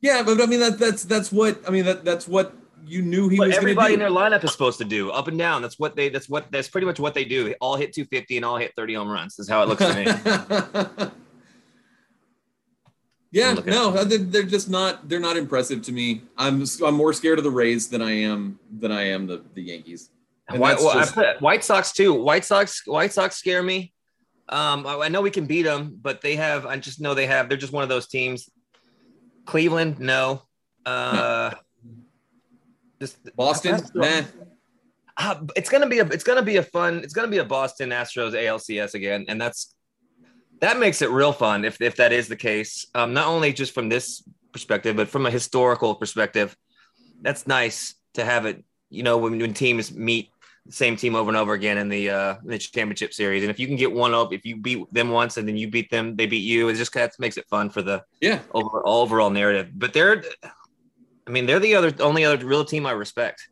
Yeah, 0.00 0.22
but 0.22 0.40
I 0.42 0.46
mean 0.46 0.60
that 0.60 0.78
that's 0.78 1.04
that's 1.04 1.32
what 1.32 1.66
I 1.66 1.70
mean 1.70 1.86
that 1.86 2.04
that's 2.04 2.28
what 2.28 2.54
you 2.86 3.02
knew 3.02 3.28
he 3.28 3.38
what 3.38 3.48
was. 3.48 3.56
Everybody 3.56 3.94
in 3.94 4.00
their 4.00 4.10
lineup 4.10 4.44
is 4.44 4.52
supposed 4.52 4.78
to 4.78 4.84
do 4.84 5.10
up 5.10 5.28
and 5.28 5.38
down. 5.38 5.62
That's 5.62 5.78
what 5.78 5.96
they. 5.96 6.10
That's 6.10 6.28
what. 6.28 6.50
That's 6.52 6.68
pretty 6.68 6.86
much 6.86 7.00
what 7.00 7.14
they 7.14 7.24
do. 7.24 7.54
All 7.60 7.76
hit 7.76 7.94
250 7.94 8.36
and 8.36 8.44
all 8.44 8.56
hit 8.56 8.72
30 8.76 8.94
home 8.94 9.08
runs. 9.08 9.38
Is 9.38 9.48
how 9.48 9.62
it 9.62 9.68
looks 9.68 9.82
to 9.82 9.94
me. 9.94 11.10
yeah, 13.30 13.54
no, 13.64 14.04
they're 14.04 14.42
just 14.42 14.68
not. 14.68 15.08
They're 15.08 15.20
not 15.20 15.36
impressive 15.36 15.82
to 15.82 15.92
me. 15.92 16.22
I'm 16.36 16.64
I'm 16.84 16.94
more 16.94 17.12
scared 17.12 17.38
of 17.38 17.44
the 17.44 17.50
Rays 17.50 17.88
than 17.88 18.02
I 18.02 18.12
am 18.12 18.58
than 18.78 18.92
I 18.92 19.04
am 19.04 19.26
the 19.26 19.42
the 19.54 19.62
Yankees. 19.62 20.10
White, 20.50 20.78
well, 20.78 20.94
just... 20.94 21.16
White 21.40 21.64
Sox 21.64 21.92
too. 21.92 22.12
White 22.14 22.44
Sox. 22.44 22.86
White 22.86 23.12
Sox 23.12 23.36
scare 23.36 23.62
me. 23.62 23.92
Um, 24.48 24.86
I, 24.86 25.04
I, 25.04 25.08
know 25.08 25.22
we 25.22 25.30
can 25.30 25.46
beat 25.46 25.62
them, 25.62 25.98
but 26.00 26.20
they 26.20 26.36
have. 26.36 26.66
I 26.66 26.76
just 26.76 27.00
know 27.00 27.14
they 27.14 27.26
have. 27.26 27.48
They're 27.48 27.56
just 27.56 27.72
one 27.72 27.82
of 27.82 27.88
those 27.88 28.06
teams. 28.06 28.50
Cleveland, 29.46 29.98
no. 30.00 30.42
Uh. 30.84 31.52
Just 33.00 33.34
Boston, 33.34 33.82
man. 33.94 34.26
Uh, 35.16 35.40
it's 35.56 35.68
gonna 35.68 35.88
be 35.88 35.98
a. 35.98 36.06
It's 36.06 36.24
gonna 36.24 36.42
be 36.42 36.56
a 36.56 36.62
fun. 36.62 36.98
It's 36.98 37.12
gonna 37.12 37.28
be 37.28 37.38
a 37.38 37.44
Boston 37.44 37.90
Astros 37.90 38.32
ALCS 38.32 38.94
again, 38.94 39.24
and 39.28 39.40
that's 39.40 39.74
that 40.60 40.78
makes 40.78 41.02
it 41.02 41.10
real 41.10 41.32
fun 41.32 41.64
if 41.64 41.80
if 41.80 41.96
that 41.96 42.12
is 42.12 42.28
the 42.28 42.36
case. 42.36 42.86
Um, 42.94 43.12
not 43.12 43.26
only 43.26 43.52
just 43.52 43.74
from 43.74 43.88
this 43.88 44.22
perspective, 44.52 44.96
but 44.96 45.08
from 45.08 45.26
a 45.26 45.30
historical 45.30 45.94
perspective, 45.94 46.56
that's 47.20 47.46
nice 47.46 47.94
to 48.14 48.24
have 48.24 48.46
it. 48.46 48.64
You 48.90 49.02
know, 49.02 49.18
when, 49.18 49.38
when 49.38 49.54
teams 49.54 49.92
meet 49.92 50.30
same 50.70 50.96
team 50.96 51.14
over 51.14 51.28
and 51.28 51.36
over 51.36 51.52
again 51.52 51.78
in 51.78 51.88
the 51.88 52.10
uh, 52.10 52.36
in 52.42 52.48
the 52.48 52.58
championship 52.58 53.12
series. 53.12 53.42
And 53.42 53.50
if 53.50 53.58
you 53.58 53.66
can 53.66 53.76
get 53.76 53.92
one 53.92 54.14
up, 54.14 54.32
if 54.32 54.44
you 54.44 54.56
beat 54.56 54.92
them 54.92 55.10
once 55.10 55.36
and 55.36 55.46
then 55.46 55.56
you 55.56 55.68
beat 55.68 55.90
them, 55.90 56.16
they 56.16 56.26
beat 56.26 56.38
you. 56.38 56.68
It 56.68 56.74
just 56.74 56.92
kind 56.92 57.04
of 57.04 57.12
makes 57.18 57.36
it 57.36 57.46
fun 57.48 57.70
for 57.70 57.82
the 57.82 58.02
yeah 58.20 58.40
over, 58.52 58.86
overall 58.86 59.30
narrative. 59.30 59.70
But 59.74 59.92
they're, 59.92 60.24
I 61.26 61.30
mean, 61.30 61.46
they're 61.46 61.60
the 61.60 61.74
other 61.74 61.92
only 62.00 62.24
other 62.24 62.44
real 62.46 62.64
team 62.64 62.86
I 62.86 62.92
respect. 62.92 63.48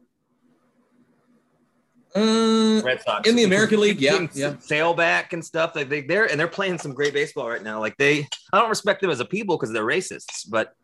Uh, 2.14 2.83
Red 2.85 3.00
Sox 3.02 3.28
in 3.28 3.37
the 3.37 3.45
American 3.45 3.81
League, 3.81 4.00
yeah, 4.00 4.26
yeah. 4.35 4.54
Sale 4.59 4.95
back 4.95 5.33
and 5.33 5.45
stuff. 5.45 5.75
Like 5.75 5.88
they, 5.88 6.02
they're 6.02 6.31
and 6.31 6.38
they're 6.38 6.49
playing 6.49 6.78
some 6.78 6.92
great 6.92 7.14
baseball 7.14 7.49
right 7.49 7.62
now. 7.62 7.81
Like 7.81 7.97
they, 7.97 8.26
I 8.52 8.59
don't 8.59 8.69
respect 8.69 9.00
them 9.00 9.11
as 9.11 9.21
a 9.21 9.25
people 9.25 9.57
because 9.57 9.73
they're 9.73 9.85
racists, 9.85 10.49
but 10.49 10.75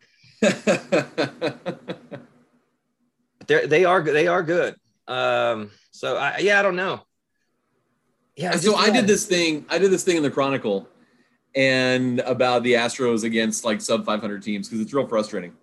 they're 3.47 3.67
they 3.67 3.85
are 3.85 4.01
they 4.01 4.27
are 4.27 4.41
good. 4.41 4.75
Um, 5.07 5.71
so 5.99 6.15
I, 6.15 6.37
yeah, 6.37 6.59
I 6.59 6.61
don't 6.61 6.77
know. 6.77 7.01
Yeah. 8.37 8.51
So 8.55 8.75
I 8.75 8.89
did 8.89 9.05
this 9.05 9.25
thing. 9.25 9.65
I 9.69 9.77
did 9.77 9.91
this 9.91 10.05
thing 10.05 10.15
in 10.15 10.23
the 10.23 10.31
Chronicle, 10.31 10.87
and 11.55 12.21
about 12.21 12.63
the 12.63 12.73
Astros 12.73 13.25
against 13.25 13.65
like 13.65 13.81
sub 13.81 14.05
500 14.05 14.41
teams 14.41 14.69
because 14.69 14.79
it's 14.79 14.93
real 14.93 15.05
frustrating. 15.07 15.53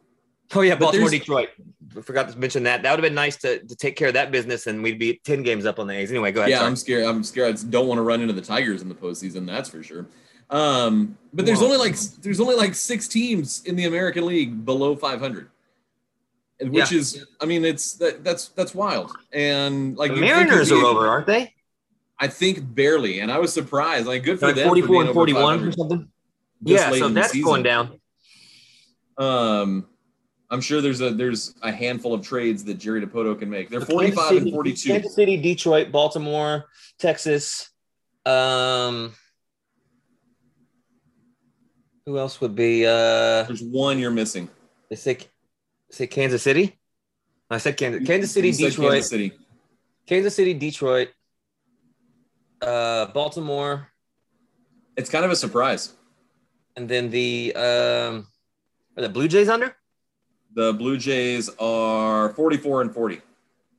Oh 0.54 0.60
yeah, 0.60 0.74
But 0.74 0.80
Baltimore, 0.92 1.08
Detroit. 1.08 1.48
I 1.96 2.02
forgot 2.02 2.28
to 2.28 2.38
mention 2.38 2.64
that. 2.64 2.82
That 2.82 2.90
would 2.90 2.98
have 2.98 3.02
been 3.08 3.14
nice 3.14 3.36
to, 3.38 3.60
to 3.64 3.74
take 3.74 3.96
care 3.96 4.08
of 4.08 4.14
that 4.14 4.30
business, 4.30 4.66
and 4.66 4.82
we'd 4.82 4.98
be 4.98 5.18
ten 5.24 5.42
games 5.42 5.64
up 5.64 5.78
on 5.78 5.86
the 5.86 5.94
A's. 5.94 6.10
Anyway, 6.10 6.32
go 6.32 6.40
ahead. 6.40 6.50
yeah, 6.50 6.58
sorry. 6.58 6.68
I'm 6.68 6.76
scared. 6.76 7.04
I'm 7.06 7.24
scared. 7.24 7.56
I 7.56 7.62
don't 7.70 7.88
want 7.88 7.96
to 7.98 8.02
run 8.02 8.20
into 8.20 8.34
the 8.34 8.42
Tigers 8.42 8.82
in 8.82 8.90
the 8.90 8.94
postseason. 8.94 9.46
That's 9.46 9.70
for 9.70 9.82
sure. 9.82 10.06
Um, 10.50 11.16
but 11.32 11.46
there's 11.46 11.58
Well- 11.60 11.72
only 11.72 11.78
like 11.78 11.96
there's 12.20 12.40
only 12.40 12.56
like 12.56 12.74
six 12.74 13.08
teams 13.08 13.62
in 13.64 13.74
the 13.74 13.86
American 13.86 14.26
League 14.26 14.66
below 14.66 14.94
500, 14.94 15.48
And 16.58 16.70
which 16.72 16.90
is, 16.92 17.26
I 17.40 17.44
mean, 17.44 17.64
it's 17.64 17.94
that 17.94 18.24
that's 18.24 18.48
that's 18.48 18.74
wild. 18.74 19.12
And 19.32 19.96
like 19.96 20.10
the 20.12 20.16
you'd 20.16 20.22
think 20.22 20.32
it'd 20.36 20.46
Mariners 20.48 20.72
are 20.72 20.84
over, 20.84 21.06
aren't 21.06 21.26
they? 21.26 21.52
I 22.18 22.28
think 22.28 22.74
barely, 22.74 23.20
and 23.20 23.30
I 23.30 23.38
was 23.38 23.52
surprised. 23.52 24.06
Like 24.06 24.22
good 24.22 24.40
for 24.40 24.46
Like 24.46 24.54
them. 24.54 24.62
for 24.64 24.68
forty-four 24.68 24.88
being 24.94 25.06
and 25.08 25.14
forty-one 25.14 25.64
or 25.68 25.72
something. 25.72 26.08
Yeah, 26.62 26.90
so 26.92 27.08
that's 27.10 27.38
going 27.38 27.62
down. 27.62 28.00
Um, 29.18 29.86
I'm 30.50 30.62
sure 30.62 30.80
there's 30.80 31.02
a 31.02 31.10
there's 31.10 31.54
a 31.62 31.70
handful 31.70 32.14
of 32.14 32.22
trades 32.26 32.64
that 32.64 32.78
Jerry 32.78 33.04
Dipoto 33.04 33.38
can 33.38 33.50
make. 33.50 33.68
They're 33.68 33.80
Kansas 33.80 33.92
45 33.94 34.28
City- 34.28 34.38
and 34.40 34.50
42. 34.52 34.88
Kansas 34.92 35.14
City, 35.14 35.36
Detroit, 35.36 35.92
Baltimore, 35.92 36.64
Texas. 36.98 37.68
Um, 38.24 39.12
who 42.06 42.18
else 42.18 42.40
would 42.40 42.54
be? 42.54 42.86
Uh, 42.86 43.42
There's 43.44 43.62
one 43.62 43.98
you're 43.98 44.10
missing. 44.10 44.48
they 44.88 44.96
say, 44.96 45.18
say 45.90 46.06
Kansas 46.06 46.42
City. 46.42 46.78
I 47.50 47.58
said 47.58 47.76
Kansas, 47.76 48.06
Kansas 48.06 48.32
City, 48.32 48.50
Detroit, 48.52 48.92
Kansas 48.92 49.10
City. 49.10 49.32
Kansas 50.06 50.34
City, 50.34 50.54
Detroit, 50.54 51.08
uh, 52.62 53.06
Baltimore, 53.06 53.88
It's 54.96 55.10
kind 55.10 55.24
of 55.24 55.30
a 55.30 55.36
surprise. 55.36 55.92
and 56.76 56.88
then 56.88 57.10
the 57.10 57.52
um, 57.54 58.26
are 58.96 59.02
the 59.02 59.08
Blue 59.08 59.28
Jays 59.28 59.48
under? 59.48 59.76
The 60.54 60.72
Blue 60.72 60.96
Jays 60.96 61.50
are 61.58 62.30
44 62.30 62.82
and 62.82 62.94
40, 62.94 63.20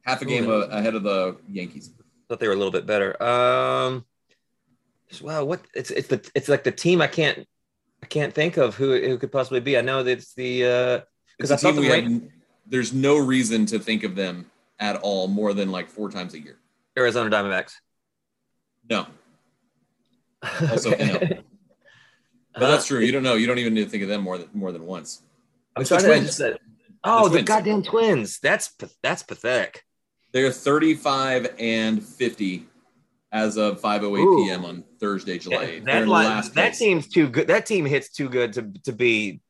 half 0.06 0.22
a 0.22 0.26
game 0.26 0.48
Ooh. 0.48 0.62
a- 0.62 0.68
ahead 0.68 0.96
of 0.96 1.04
the 1.04 1.38
Yankees. 1.52 1.92
Thought 2.30 2.40
they 2.40 2.48
were 2.48 2.54
a 2.54 2.58
little 2.58 2.72
bit 2.72 2.86
better. 2.86 3.22
Um, 3.24 4.06
wow, 5.22 5.44
what 5.46 5.62
it's 5.74 5.92
it's 5.92 6.08
the 6.10 6.30
it's 6.36 6.50
like 6.50 6.64
the 6.64 6.72
team 6.72 7.02
I 7.02 7.08
can't 7.08 7.48
I 8.04 8.06
can't 8.06 8.34
think 8.34 8.58
of 8.58 8.76
who 8.76 9.00
who 9.00 9.18
could 9.18 9.32
possibly 9.32 9.60
be. 9.62 9.78
I 9.78 9.82
know 9.82 10.04
that 10.04 10.12
it's 10.12 10.34
the 10.34 10.66
uh 10.66 11.02
It's 11.40 11.50
'Cause 11.50 11.52
I 11.52 11.56
a 11.70 11.74
team 11.74 11.76
thought 11.76 11.82
we 11.82 12.02
the 12.02 12.02
have. 12.14 12.22
There's 12.66 12.94
no 12.94 13.18
reason 13.18 13.66
to 13.68 13.80
think 13.80 14.04
of 14.04 14.16
them 14.16 14.50
at 14.80 14.98
all 14.98 15.28
more 15.28 15.54
than 15.54 15.72
like 15.72 15.90
four 15.90 16.10
times 16.12 16.34
a 16.34 16.40
year. 16.40 16.58
Arizona 16.98 17.30
Diamondbacks. 17.30 17.74
No, 18.90 19.06
Also, 20.72 20.92
Okay. 20.92 21.06
no. 21.08 21.20
but 22.54 22.60
that's 22.72 22.88
true. 22.88 23.00
You 23.00 23.12
don't 23.12 23.24
know. 23.24 23.36
You 23.36 23.48
don't 23.48 23.58
even 23.60 23.74
need 23.74 23.84
to 23.84 23.90
think 23.90 24.04
of 24.04 24.10
them 24.10 24.22
more 24.22 24.38
than 24.38 24.50
more 24.54 24.72
than 24.72 24.86
once. 24.86 25.22
I'm 25.76 25.82
It's 25.82 25.90
the 25.90 26.00
sorry, 26.00 26.12
I 26.12 26.16
Twins. 26.16 26.28
just 26.28 26.38
said. 26.38 26.60
Oh, 27.04 27.26
the, 27.28 27.36
Twins. 27.36 27.48
goddamn 27.48 27.84
twins! 27.84 28.40
That's 28.40 28.74
that's 29.04 29.24
pathetic. 29.24 29.84
They're 30.34 30.52
35 30.52 31.56
and 31.60 32.04
50 32.04 32.66
as 33.32 33.58
of 33.58 33.80
5:08 33.82 34.20
Ooh. 34.20 34.44
p.m. 34.46 34.66
on 34.66 34.84
Thursday, 35.00 35.38
July 35.38 35.66
8th. 35.66 35.86
That 35.86 36.04
in 36.04 36.10
line- 36.10 36.26
last 36.26 36.54
that 36.56 36.70
place. 36.70 36.80
team's 36.80 37.08
too 37.08 37.28
good. 37.30 37.48
That 37.48 37.66
team 37.66 37.86
hits 37.86 38.10
too 38.10 38.30
good 38.30 38.54
to 38.54 38.72
to 38.86 38.92
be 38.94 39.42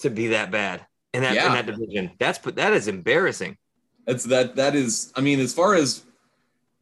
to 0.00 0.10
be 0.10 0.28
that 0.28 0.50
bad 0.50 0.86
in 1.14 1.22
that 1.22 1.34
Yeah. 1.34 1.46
in 1.46 1.52
that 1.54 1.66
division. 1.66 2.10
That's 2.18 2.38
but 2.38 2.56
that 2.56 2.72
is 2.74 2.88
embarrassing. 2.88 3.56
That's 4.06 4.24
that. 4.24 4.56
That 4.56 4.74
is. 4.74 5.12
I 5.16 5.22
mean, 5.22 5.40
as 5.40 5.54
far 5.54 5.74
as 5.74 6.02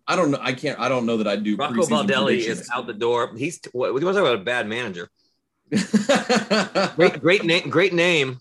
I 0.09 0.17
don't 0.17 0.33
know, 0.33 0.39
I 0.41 0.53
can't. 0.53 0.79
I 0.81 0.89
don't 0.89 1.07
know 1.07 1.19
that 1.19 1.29
I 1.29 1.37
do. 1.37 1.57
Rocco 1.57 1.83
Baldelli 1.83 2.39
is 2.39 2.69
out 2.75 2.87
the 2.87 2.95
door. 2.95 3.33
He's 3.37 3.61
what? 3.73 3.93
What 3.95 4.03
talk 4.03 4.17
about 4.17 4.35
a 4.35 4.39
bad 4.39 4.67
manager? 4.67 5.09
Great. 6.97 7.21
Great, 7.21 7.45
name. 7.45 7.71
Great 7.71 7.93
name. 7.93 8.41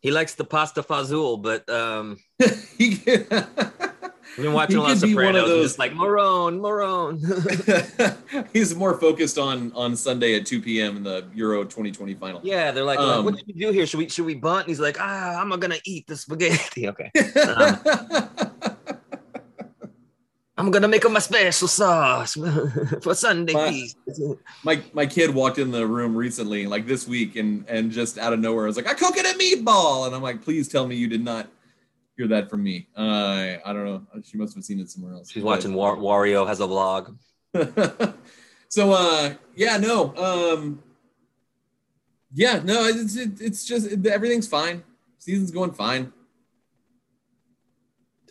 He 0.00 0.10
likes 0.10 0.34
the 0.34 0.44
pasta 0.44 0.82
fazool, 0.82 1.40
but 1.40 1.68
um, 1.70 2.18
I've 4.36 4.42
been 4.42 4.52
watching 4.52 4.76
He 4.76 4.82
a 4.82 4.82
lot 4.82 4.92
of 4.92 5.00
could 5.00 5.06
be 5.08 5.14
one 5.14 5.24
Sopranos. 5.24 5.42
of 5.44 5.48
those- 5.48 5.64
Just 5.66 5.78
like 5.78 5.92
Marone, 5.92 6.60
Marone. 6.60 8.46
he's 8.52 8.74
more 8.74 8.98
focused 8.98 9.38
on 9.38 9.72
on 9.72 9.96
Sunday 9.96 10.34
at 10.36 10.44
2 10.44 10.60
p.m. 10.60 10.98
in 10.98 11.02
the 11.02 11.24
Euro 11.34 11.64
2020 11.64 12.14
final. 12.14 12.40
yeah, 12.44 12.70
they're 12.70 12.84
like, 12.84 12.98
Um, 12.98 13.24
what 13.24 13.38
should 13.38 13.46
we 13.46 13.54
do 13.54 13.70
here? 13.72 13.86
Should 13.86 13.98
we 13.98 14.08
should 14.10 14.26
we 14.26 14.34
bunt? 14.34 14.60
And 14.66 14.68
he's 14.68 14.80
like, 14.80 14.98
ah, 15.00 15.40
I'm 15.40 15.48
gonna 15.58 15.78
eat 15.84 16.06
the 16.06 16.16
spaghetti. 16.16 16.86
Okay, 16.88 17.10
Um, 17.46 17.78
I'm 20.58 20.70
gonna 20.70 20.88
make 20.88 21.04
him 21.04 21.14
a 21.16 21.20
special 21.20 21.68
sauce 21.68 22.34
for 23.02 23.14
Sunday 23.14 23.52
My- 23.52 23.86
my 24.64 24.82
my 24.94 25.06
kid 25.06 25.34
walked 25.34 25.58
in 25.58 25.70
the 25.70 25.86
room 25.86 26.16
recently, 26.16 26.66
like 26.66 26.86
this 26.86 27.06
week, 27.06 27.36
and 27.36 27.64
and 27.68 27.90
just 27.92 28.16
out 28.18 28.32
of 28.32 28.40
nowhere, 28.40 28.64
I 28.64 28.68
was 28.68 28.76
like, 28.76 28.86
"I 28.88 28.94
cook 28.94 29.16
it 29.18 29.26
a 29.26 29.38
meatball," 29.38 30.06
and 30.06 30.14
I'm 30.14 30.22
like, 30.22 30.42
"Please 30.42 30.66
tell 30.68 30.86
me 30.86 30.96
you 30.96 31.08
did 31.08 31.22
not 31.22 31.46
hear 32.16 32.28
that 32.28 32.50
from 32.50 32.62
me." 32.62 32.88
Uh, 32.96 33.56
I 33.64 33.72
don't 33.72 33.84
know. 33.84 34.02
She 34.22 34.36
must 34.36 34.54
have 34.54 34.64
seen 34.64 34.80
it 34.80 34.90
somewhere 34.90 35.14
else. 35.14 35.30
She's 35.30 35.42
watching 35.42 35.74
War- 35.74 35.96
Wario 35.96 36.46
has 36.46 36.60
a 36.60 36.64
vlog. 36.64 37.16
so 38.68 38.92
uh, 38.92 39.34
yeah, 39.54 39.76
no, 39.76 40.14
um, 40.16 40.82
yeah, 42.32 42.60
no, 42.62 42.84
it's 42.84 43.16
it, 43.16 43.40
it's 43.40 43.64
just 43.64 44.06
everything's 44.06 44.48
fine. 44.48 44.82
Season's 45.18 45.50
going 45.50 45.72
fine. 45.72 46.12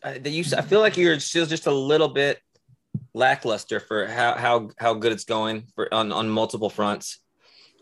I, 0.03 0.19
that 0.19 0.29
you, 0.29 0.43
I 0.55 0.61
feel 0.61 0.79
like 0.79 0.97
you're 0.97 1.19
still 1.19 1.45
just 1.45 1.65
a 1.65 1.73
little 1.73 2.09
bit 2.09 2.39
lackluster 3.13 3.79
for 3.79 4.05
how 4.05 4.35
how 4.35 4.69
how 4.77 4.93
good 4.93 5.11
it's 5.11 5.23
going 5.23 5.63
for 5.73 5.91
on 5.93 6.11
on 6.11 6.29
multiple 6.29 6.69
fronts. 6.69 7.19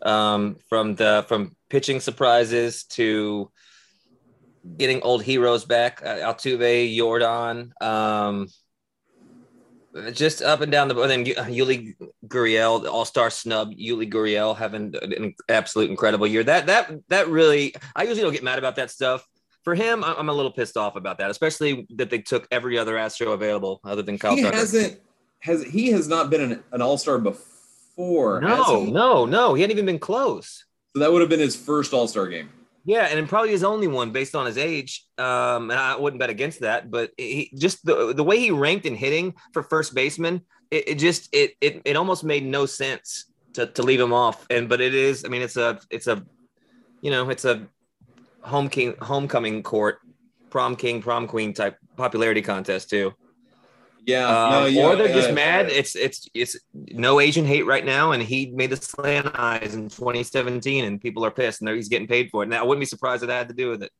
Um, 0.02 0.56
from 0.68 0.96
the 0.96 1.24
from 1.28 1.56
pitching 1.70 2.00
surprises 2.00 2.84
to 2.84 3.50
getting 4.78 5.02
old 5.02 5.22
heroes 5.22 5.64
back, 5.64 6.02
uh, 6.04 6.16
Altuve, 6.16 6.96
Yordan, 6.96 7.82
um, 7.82 8.48
just 10.12 10.42
up 10.42 10.60
and 10.60 10.72
down 10.72 10.88
the. 10.88 10.94
board. 10.94 11.10
then 11.10 11.24
Yuli 11.24 11.94
Gurriel, 12.26 12.82
the 12.82 12.90
All 12.90 13.04
Star 13.04 13.30
snub, 13.30 13.72
Yuli 13.72 14.10
Gurriel 14.12 14.56
having 14.56 14.94
an 15.00 15.34
absolute 15.48 15.90
incredible 15.90 16.26
year. 16.26 16.42
That 16.42 16.66
that 16.66 16.92
that 17.08 17.28
really, 17.28 17.74
I 17.94 18.02
usually 18.02 18.22
don't 18.22 18.32
get 18.32 18.42
mad 18.42 18.58
about 18.58 18.76
that 18.76 18.90
stuff 18.90 19.26
for 19.64 19.74
him, 19.74 20.04
I'm 20.04 20.28
a 20.28 20.32
little 20.32 20.52
pissed 20.52 20.76
off 20.76 20.94
about 20.94 21.18
that, 21.18 21.30
especially 21.30 21.86
that 21.96 22.10
they 22.10 22.18
took 22.18 22.46
every 22.50 22.78
other 22.78 22.98
Astro 22.98 23.32
available 23.32 23.80
other 23.82 24.02
than 24.02 24.18
Kyle 24.18 24.36
he 24.36 24.42
Tucker. 24.42 24.54
hasn't 24.54 25.00
has 25.40 25.64
he 25.64 25.88
has 25.88 26.06
not 26.06 26.30
been 26.30 26.40
an, 26.42 26.62
an 26.72 26.82
all 26.82 26.98
star 26.98 27.18
before. 27.18 28.40
no, 28.42 28.84
no, 28.84 29.24
no. 29.24 29.54
He 29.54 29.62
hadn't 29.62 29.74
even 29.74 29.86
been 29.86 29.98
close. 29.98 30.64
So 30.94 31.00
that 31.00 31.10
would 31.10 31.22
have 31.22 31.30
been 31.30 31.40
his 31.40 31.56
first 31.56 31.94
all 31.94 32.06
star 32.06 32.28
game. 32.28 32.50
Yeah, 32.84 33.06
and 33.06 33.28
probably 33.28 33.50
his 33.50 33.64
only 33.64 33.86
one 33.86 34.10
based 34.10 34.34
on 34.34 34.44
his 34.44 34.58
age. 34.58 35.06
Um, 35.16 35.70
and 35.70 35.80
I 35.80 35.96
wouldn't 35.96 36.20
bet 36.20 36.28
against 36.28 36.60
that, 36.60 36.90
but 36.90 37.12
he 37.16 37.50
just 37.56 37.84
the 37.84 38.12
the 38.12 38.24
way 38.24 38.38
he 38.38 38.50
ranked 38.50 38.84
in 38.84 38.94
hitting 38.94 39.34
for 39.52 39.62
first 39.62 39.94
baseman, 39.94 40.42
it, 40.70 40.88
it 40.88 40.94
just 40.96 41.34
it, 41.34 41.54
it 41.62 41.80
it 41.84 41.96
almost 41.96 42.24
made 42.24 42.44
no 42.44 42.66
sense 42.66 43.24
to, 43.54 43.66
to 43.66 43.82
leave 43.82 44.00
him 44.00 44.12
off. 44.12 44.46
And 44.50 44.68
but 44.68 44.82
it 44.82 44.94
is, 44.94 45.24
I 45.24 45.28
mean, 45.28 45.40
it's 45.40 45.56
a 45.56 45.80
it's 45.90 46.06
a 46.06 46.22
you 47.00 47.10
know, 47.10 47.30
it's 47.30 47.46
a 47.46 47.66
home 48.42 48.68
king 48.68 48.94
homecoming 49.00 49.62
court, 49.62 50.00
prom 50.50 50.76
king, 50.76 51.00
prom 51.00 51.26
queen 51.26 51.54
type 51.54 51.78
popularity 51.96 52.42
contest 52.42 52.90
too. 52.90 53.14
Yeah, 54.06 54.28
Um, 54.28 54.50
no, 54.50 54.66
yeah, 54.66 54.86
or 54.86 54.96
they're 54.96 55.14
just 55.14 55.30
uh, 55.30 55.34
mad. 55.34 55.70
It's 55.70 55.96
it's 55.96 56.28
it's 56.34 56.56
no 56.72 57.20
Asian 57.20 57.46
hate 57.46 57.64
right 57.64 57.84
now, 57.84 58.12
and 58.12 58.22
he 58.22 58.46
made 58.46 58.70
the 58.70 58.76
slant 58.76 59.30
eyes 59.34 59.74
in 59.74 59.88
2017, 59.88 60.84
and 60.84 61.00
people 61.00 61.24
are 61.24 61.30
pissed, 61.30 61.62
and 61.62 61.70
he's 61.70 61.88
getting 61.88 62.06
paid 62.06 62.30
for 62.30 62.42
it. 62.42 62.48
Now, 62.48 62.60
I 62.60 62.64
wouldn't 62.64 62.80
be 62.80 62.86
surprised 62.86 63.22
if 63.22 63.28
that 63.28 63.38
had 63.38 63.48
to 63.48 63.54
do 63.54 63.70
with 63.70 63.82
it. 63.82 63.90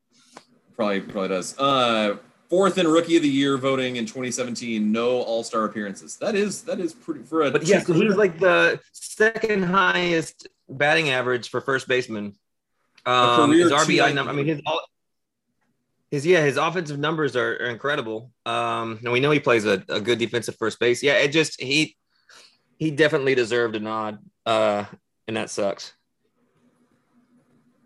Probably 0.76 1.00
probably 1.00 1.28
does. 1.28 1.58
Uh, 1.58 2.16
fourth 2.50 2.78
in 2.78 2.86
rookie 2.86 3.16
of 3.16 3.22
the 3.22 3.28
year 3.28 3.56
voting 3.56 3.96
in 3.96 4.04
2017. 4.04 4.92
No 4.92 5.22
all 5.22 5.42
star 5.42 5.64
appearances. 5.64 6.16
That 6.16 6.34
is 6.34 6.62
that 6.62 6.80
is 6.80 6.92
pretty 6.92 7.22
for 7.22 7.42
a. 7.42 7.50
But 7.50 7.64
yeah, 7.64 7.80
so 7.80 7.94
he 7.94 8.04
was 8.04 8.16
like 8.16 8.38
the 8.38 8.80
second 8.92 9.62
highest 9.62 10.48
batting 10.68 11.10
average 11.10 11.48
for 11.48 11.60
first 11.60 11.88
baseman. 11.88 12.34
Um, 13.06 13.52
his 13.52 13.70
RBI 13.70 14.14
number. 14.14 14.32
I 14.32 14.34
mean, 14.34 14.46
his 14.46 14.60
all. 14.66 14.80
His 16.14 16.24
yeah, 16.24 16.44
his 16.44 16.56
offensive 16.56 16.96
numbers 16.96 17.34
are, 17.34 17.54
are 17.54 17.70
incredible. 17.70 18.30
Um, 18.46 19.00
and 19.02 19.12
we 19.12 19.18
know 19.18 19.32
he 19.32 19.40
plays 19.40 19.64
a, 19.64 19.82
a 19.88 20.00
good 20.00 20.20
defensive 20.20 20.54
first 20.54 20.78
base. 20.78 21.02
Yeah, 21.02 21.14
it 21.14 21.32
just 21.32 21.60
he 21.60 21.96
he 22.78 22.92
definitely 22.92 23.34
deserved 23.34 23.74
a 23.74 23.80
nod. 23.80 24.20
Uh, 24.46 24.84
and 25.26 25.36
that 25.36 25.50
sucks. 25.50 25.92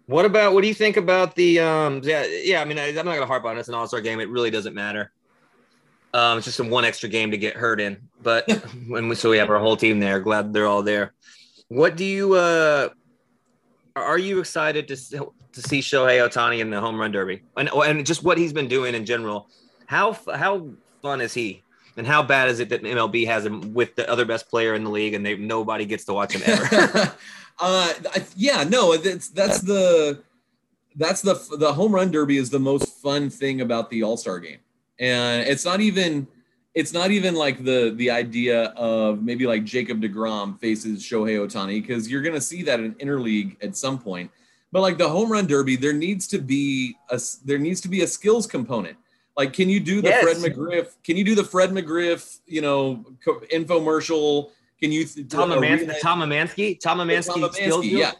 What 0.04 0.26
about 0.26 0.52
what 0.52 0.60
do 0.60 0.68
you 0.68 0.74
think 0.74 0.98
about 0.98 1.36
the 1.36 1.60
um 1.60 2.02
yeah 2.04 2.26
yeah 2.26 2.60
I 2.60 2.66
mean 2.66 2.78
I, 2.78 2.88
I'm 2.88 2.96
not 2.96 3.14
gonna 3.14 3.24
harp 3.24 3.46
on 3.46 3.56
it. 3.56 3.60
It's 3.60 3.70
an 3.70 3.74
all-star 3.74 4.02
game. 4.02 4.20
It 4.20 4.28
really 4.28 4.50
doesn't 4.50 4.74
matter. 4.74 5.10
Um, 6.12 6.36
it's 6.36 6.44
just 6.44 6.60
a 6.60 6.64
one 6.64 6.84
extra 6.84 7.08
game 7.08 7.30
to 7.30 7.38
get 7.38 7.56
hurt 7.56 7.80
in. 7.80 7.96
But 8.22 8.46
when 8.88 9.08
we 9.08 9.14
so 9.14 9.30
we 9.30 9.38
have 9.38 9.48
our 9.48 9.58
whole 9.58 9.78
team 9.78 10.00
there, 10.00 10.20
glad 10.20 10.52
they're 10.52 10.66
all 10.66 10.82
there. 10.82 11.14
What 11.68 11.96
do 11.96 12.04
you 12.04 12.34
uh 12.34 12.90
are 13.96 14.18
you 14.18 14.38
excited 14.40 14.86
to 14.88 15.32
to 15.52 15.62
see 15.62 15.80
Shohei 15.80 16.26
Ohtani 16.26 16.60
in 16.60 16.70
the 16.70 16.80
home 16.80 17.00
run 17.00 17.12
derby 17.12 17.42
and 17.56 17.68
and 17.68 18.06
just 18.06 18.22
what 18.22 18.38
he's 18.38 18.52
been 18.52 18.68
doing 18.68 18.94
in 18.94 19.04
general? 19.04 19.48
How 19.86 20.16
how 20.34 20.68
fun 21.02 21.20
is 21.20 21.34
he? 21.34 21.62
And 21.96 22.06
how 22.06 22.22
bad 22.22 22.48
is 22.48 22.60
it 22.60 22.68
that 22.68 22.82
MLB 22.82 23.26
has 23.26 23.44
him 23.44 23.74
with 23.74 23.96
the 23.96 24.08
other 24.08 24.24
best 24.24 24.48
player 24.48 24.74
in 24.74 24.84
the 24.84 24.90
league 24.90 25.14
and 25.14 25.26
they 25.26 25.36
nobody 25.36 25.84
gets 25.84 26.04
to 26.04 26.12
watch 26.12 26.32
him 26.32 26.42
ever? 26.46 27.12
uh, 27.58 27.92
yeah, 28.36 28.62
no, 28.64 28.96
that's 28.96 29.28
that's 29.28 29.60
the 29.60 30.22
that's 30.96 31.22
the 31.22 31.34
the 31.58 31.72
home 31.72 31.92
run 31.92 32.10
derby 32.10 32.36
is 32.36 32.50
the 32.50 32.58
most 32.58 33.00
fun 33.02 33.30
thing 33.30 33.60
about 33.60 33.90
the 33.90 34.02
All 34.02 34.16
Star 34.16 34.38
game, 34.38 34.58
and 34.98 35.48
it's 35.48 35.64
not 35.64 35.80
even 35.80 36.28
it's 36.74 36.92
not 36.92 37.10
even 37.10 37.34
like 37.34 37.64
the 37.64 37.92
the 37.96 38.10
idea 38.10 38.66
of 38.76 39.22
maybe 39.22 39.46
like 39.46 39.64
Jacob 39.64 40.00
deGrom 40.00 40.58
faces 40.60 41.02
Shohei 41.02 41.38
Ohtani 41.38 41.80
because 41.80 42.08
you're 42.08 42.22
gonna 42.22 42.40
see 42.40 42.62
that 42.62 42.78
in 42.78 42.94
interleague 42.94 43.56
at 43.62 43.76
some 43.76 43.98
point. 43.98 44.30
But 44.70 44.80
like 44.80 44.98
the 44.98 45.08
home 45.08 45.32
run 45.32 45.46
derby, 45.46 45.76
there 45.76 45.92
needs 45.92 46.26
to 46.28 46.38
be 46.38 46.96
a 47.10 47.20
there 47.44 47.58
needs 47.58 47.80
to 47.82 47.88
be 47.88 48.02
a 48.02 48.06
skills 48.06 48.46
component. 48.46 48.96
Like, 49.36 49.52
can 49.52 49.68
you 49.68 49.80
do 49.80 50.02
the 50.02 50.08
yes. 50.08 50.22
Fred 50.22 50.36
McGriff? 50.36 50.88
Can 51.04 51.16
you 51.16 51.24
do 51.24 51.34
the 51.34 51.44
Fred 51.44 51.70
McGriff? 51.70 52.40
You 52.46 52.60
know, 52.60 53.04
infomercial. 53.52 54.50
Can 54.80 54.92
you 54.92 55.06
Tom, 55.06 55.50
Emansky, 55.50 56.00
Tom 56.00 56.20
Emansky? 56.20 56.80
Tom 56.80 56.98
Emansky, 56.98 57.26
Tom 57.26 57.42
Emansky 57.42 57.90
yeah 57.90 58.12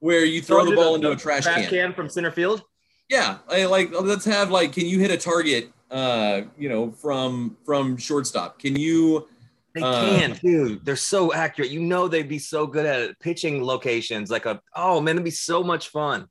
where 0.00 0.24
you 0.24 0.42
throw, 0.42 0.62
throw 0.62 0.70
the 0.70 0.76
ball 0.76 0.94
into 0.94 1.10
a 1.10 1.16
trash, 1.16 1.44
can. 1.44 1.54
trash 1.54 1.68
can. 1.68 1.88
can. 1.88 1.92
from 1.92 2.08
center 2.08 2.30
field. 2.30 2.62
Yeah, 3.08 3.38
I, 3.48 3.64
like 3.66 3.90
let's 3.92 4.24
have 4.24 4.50
like, 4.50 4.72
can 4.72 4.86
you 4.86 4.98
hit 4.98 5.10
a 5.10 5.16
target? 5.16 5.72
Uh, 5.90 6.42
you 6.58 6.68
know, 6.68 6.90
from 6.90 7.56
from 7.64 7.96
shortstop. 7.96 8.58
Can 8.58 8.76
you? 8.76 9.28
They 9.76 9.82
uh, 9.82 10.08
can, 10.08 10.32
dude. 10.42 10.86
They're 10.86 10.96
so 10.96 11.34
accurate. 11.34 11.70
You 11.70 11.80
know, 11.80 12.08
they'd 12.08 12.26
be 12.26 12.38
so 12.38 12.66
good 12.66 12.86
at 12.86 12.98
it. 13.02 13.20
pitching 13.20 13.62
locations. 13.62 14.30
Like 14.30 14.46
a 14.46 14.58
oh 14.74 15.02
man, 15.02 15.16
it'd 15.16 15.24
be 15.24 15.30
so 15.30 15.62
much 15.62 15.88
fun. 15.88 16.28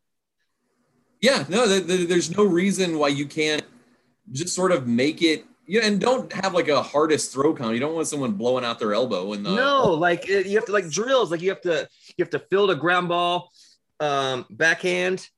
Yeah, 1.22 1.46
no, 1.48 1.68
there's 1.68 2.36
no 2.36 2.44
reason 2.44 2.98
why 2.98 3.10
you 3.10 3.28
can't 3.28 3.64
just 4.32 4.56
sort 4.56 4.72
of 4.72 4.88
make 4.88 5.22
it 5.22 5.46
yeah, 5.68 5.82
and 5.84 6.02
don't 6.02 6.34
have 6.34 6.56
like 6.56 6.70
a 6.70 6.82
hardest 6.82 7.34
throw 7.34 7.54
count. 7.54 7.76
You 7.76 7.80
don't 7.80 7.94
want 7.94 8.08
someone 8.08 8.32
blowing 8.32 8.66
out 8.66 8.80
their 8.80 8.96
elbow 8.96 9.34
in 9.34 9.44
the 9.44 9.56
no, 9.56 9.92
like 9.92 10.28
you 10.28 10.56
have 10.56 10.66
to 10.66 10.72
like 10.72 10.90
drills. 10.90 11.30
Like 11.30 11.44
you 11.44 11.50
have 11.50 11.62
to 11.62 11.88
you 12.18 12.24
have 12.24 12.32
to 12.32 12.40
field 12.40 12.72
a 12.72 12.76
ground 12.76 13.10
ball, 13.10 13.52
um, 14.00 14.48
backhand, 14.50 15.30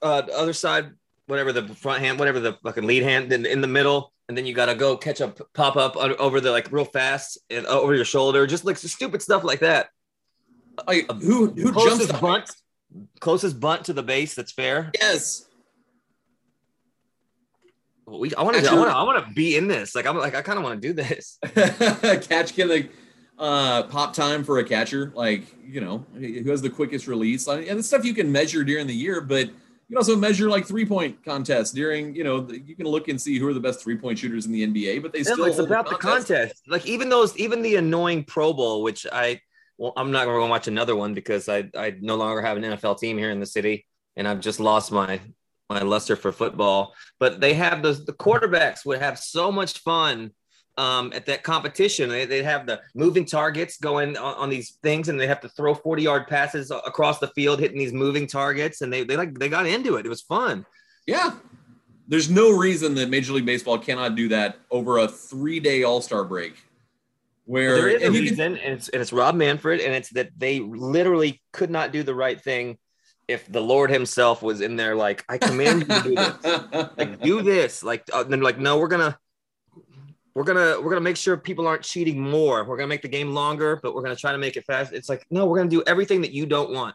uh, 0.00 0.22
other 0.32 0.52
side, 0.52 0.92
whatever 1.26 1.52
the 1.52 1.66
front 1.74 2.04
hand, 2.04 2.20
whatever 2.20 2.38
the 2.38 2.52
fucking 2.62 2.86
lead 2.86 3.02
hand, 3.02 3.32
then 3.32 3.46
in 3.46 3.60
the 3.60 3.66
middle, 3.66 4.12
and 4.30 4.38
then 4.38 4.46
you 4.46 4.54
gotta 4.54 4.76
go 4.76 4.96
catch 4.96 5.20
a 5.20 5.34
pop 5.54 5.76
up 5.76 5.96
over 5.96 6.40
the 6.40 6.52
like 6.52 6.70
real 6.70 6.84
fast 6.84 7.36
and 7.50 7.66
uh, 7.66 7.70
over 7.70 7.96
your 7.96 8.04
shoulder, 8.04 8.46
just 8.46 8.64
like 8.64 8.76
stupid 8.76 9.20
stuff 9.20 9.42
like 9.42 9.58
that. 9.58 9.88
Like 10.86 11.10
who 11.10 11.48
who 11.50 11.72
closest 11.72 12.10
jumps 12.10 12.20
bunt, 12.20 12.50
closest 13.18 13.58
bunt 13.58 13.86
to 13.86 13.92
the 13.92 14.04
base 14.04 14.36
that's 14.36 14.52
fair. 14.52 14.92
Yes. 15.00 15.48
We, 18.06 18.32
I 18.36 18.42
want 18.42 18.56
to, 18.56 18.70
I 18.70 18.74
want 18.74 18.88
to, 18.88 18.96
I 18.96 19.02
want 19.02 19.26
to 19.26 19.34
be 19.34 19.56
in 19.56 19.66
this. 19.66 19.96
Like, 19.96 20.06
I'm 20.06 20.16
like, 20.16 20.36
I 20.36 20.42
kind 20.42 20.58
of 20.58 20.64
want 20.64 20.80
to 20.80 20.88
do 20.88 20.94
this. 20.94 21.36
Catch 22.28 22.54
can 22.54 22.68
like 22.68 22.92
uh, 23.36 23.82
pop 23.84 24.14
time 24.14 24.44
for 24.44 24.60
a 24.60 24.64
catcher, 24.64 25.12
like 25.16 25.42
you 25.64 25.80
know, 25.80 26.06
who 26.14 26.48
has 26.50 26.62
the 26.62 26.70
quickest 26.70 27.08
release, 27.08 27.48
and 27.48 27.80
the 27.80 27.82
stuff 27.82 28.04
you 28.04 28.14
can 28.14 28.30
measure 28.30 28.62
during 28.62 28.86
the 28.86 28.94
year. 28.94 29.20
But 29.20 29.50
you 29.90 29.96
can 29.96 29.98
also 29.98 30.14
measure 30.14 30.48
like 30.48 30.66
three 30.66 30.86
point 30.86 31.20
contests 31.24 31.72
during, 31.72 32.14
you 32.14 32.22
know, 32.22 32.48
you 32.48 32.76
can 32.76 32.86
look 32.86 33.08
and 33.08 33.20
see 33.20 33.40
who 33.40 33.48
are 33.48 33.52
the 33.52 33.58
best 33.58 33.82
three 33.82 33.96
point 33.96 34.20
shooters 34.20 34.46
in 34.46 34.52
the 34.52 34.64
NBA. 34.64 35.02
But 35.02 35.12
they 35.12 35.24
still 35.24 35.44
it's 35.46 35.58
about 35.58 35.88
the 35.88 35.96
contest. 35.96 36.28
the 36.28 36.34
contest. 36.34 36.62
Like 36.68 36.86
even 36.86 37.08
those, 37.08 37.36
even 37.36 37.60
the 37.60 37.74
annoying 37.74 38.22
Pro 38.22 38.52
Bowl, 38.52 38.84
which 38.84 39.04
I, 39.12 39.40
well, 39.78 39.92
I'm 39.96 40.12
not 40.12 40.26
going 40.26 40.42
to 40.42 40.48
watch 40.48 40.68
another 40.68 40.94
one 40.94 41.12
because 41.12 41.48
I, 41.48 41.68
I 41.76 41.96
no 42.00 42.14
longer 42.14 42.40
have 42.40 42.56
an 42.56 42.62
NFL 42.62 43.00
team 43.00 43.18
here 43.18 43.32
in 43.32 43.40
the 43.40 43.46
city, 43.46 43.84
and 44.14 44.28
I've 44.28 44.38
just 44.38 44.60
lost 44.60 44.92
my 44.92 45.20
my 45.68 45.82
luster 45.82 46.14
for 46.14 46.30
football. 46.30 46.94
But 47.18 47.40
they 47.40 47.54
have 47.54 47.82
those 47.82 48.04
the 48.04 48.12
quarterbacks 48.12 48.86
would 48.86 49.00
have 49.00 49.18
so 49.18 49.50
much 49.50 49.80
fun 49.80 50.30
um, 50.76 51.12
at 51.14 51.26
that 51.26 51.42
competition. 51.42 52.08
They, 52.08 52.24
they 52.24 52.42
have 52.42 52.66
the 52.66 52.80
moving 52.94 53.24
targets 53.24 53.76
going 53.78 54.16
on, 54.16 54.34
on, 54.34 54.50
these 54.50 54.78
things, 54.82 55.08
and 55.08 55.18
they 55.18 55.26
have 55.26 55.40
to 55.40 55.48
throw 55.48 55.74
40 55.74 56.02
yard 56.02 56.26
passes 56.26 56.70
across 56.70 57.18
the 57.18 57.28
field, 57.28 57.60
hitting 57.60 57.78
these 57.78 57.92
moving 57.92 58.26
targets. 58.26 58.80
And 58.80 58.92
they, 58.92 59.04
they 59.04 59.16
like 59.16 59.38
they 59.38 59.48
got 59.48 59.66
into 59.66 59.96
it. 59.96 60.06
It 60.06 60.08
was 60.08 60.22
fun. 60.22 60.64
Yeah. 61.06 61.32
There's 62.08 62.30
no 62.30 62.50
reason 62.56 62.94
that 62.94 63.08
Major 63.08 63.32
League 63.32 63.46
Baseball 63.46 63.78
cannot 63.78 64.16
do 64.16 64.28
that 64.28 64.56
over 64.70 64.98
a 64.98 65.08
three 65.08 65.60
day 65.60 65.82
All 65.82 66.00
Star 66.00 66.24
break. 66.24 66.54
Where 67.46 67.74
there 67.74 67.88
is 67.88 68.02
a 68.02 68.10
reason, 68.10 68.54
can, 68.54 68.56
and 68.58 68.74
it's 68.74 68.88
and 68.90 69.02
it's 69.02 69.12
Rob 69.12 69.34
Manfred, 69.34 69.80
and 69.80 69.94
it's 69.94 70.10
that 70.10 70.30
they 70.36 70.60
literally 70.60 71.42
could 71.52 71.70
not 71.70 71.90
do 71.90 72.02
the 72.02 72.14
right 72.14 72.40
thing 72.40 72.78
if 73.30 73.50
the 73.50 73.60
Lord 73.60 73.90
Himself 73.90 74.42
was 74.42 74.60
in 74.60 74.76
there, 74.76 74.96
like, 74.96 75.24
I 75.28 75.38
command 75.38 75.80
you 75.82 75.86
to 75.86 76.02
do 76.02 76.14
this, 76.16 76.88
like, 76.96 77.20
do 77.20 77.42
this, 77.42 77.82
like, 77.82 78.02
uh, 78.12 78.24
then 78.24 78.40
like, 78.40 78.58
no, 78.58 78.78
we're 78.78 78.88
gonna, 78.88 79.16
we're 80.34 80.44
gonna, 80.44 80.80
we're 80.80 80.90
gonna 80.90 81.00
make 81.00 81.16
sure 81.16 81.36
people 81.36 81.66
aren't 81.66 81.82
cheating 81.82 82.20
more. 82.20 82.64
We're 82.64 82.76
gonna 82.76 82.88
make 82.88 83.02
the 83.02 83.08
game 83.08 83.32
longer, 83.32 83.78
but 83.82 83.94
we're 83.94 84.02
gonna 84.02 84.16
try 84.16 84.32
to 84.32 84.38
make 84.38 84.56
it 84.56 84.64
fast. 84.64 84.92
It's 84.92 85.08
like, 85.08 85.26
no, 85.30 85.46
we're 85.46 85.58
gonna 85.58 85.70
do 85.70 85.82
everything 85.86 86.20
that 86.22 86.32
you 86.32 86.46
don't 86.46 86.70
want. 86.70 86.94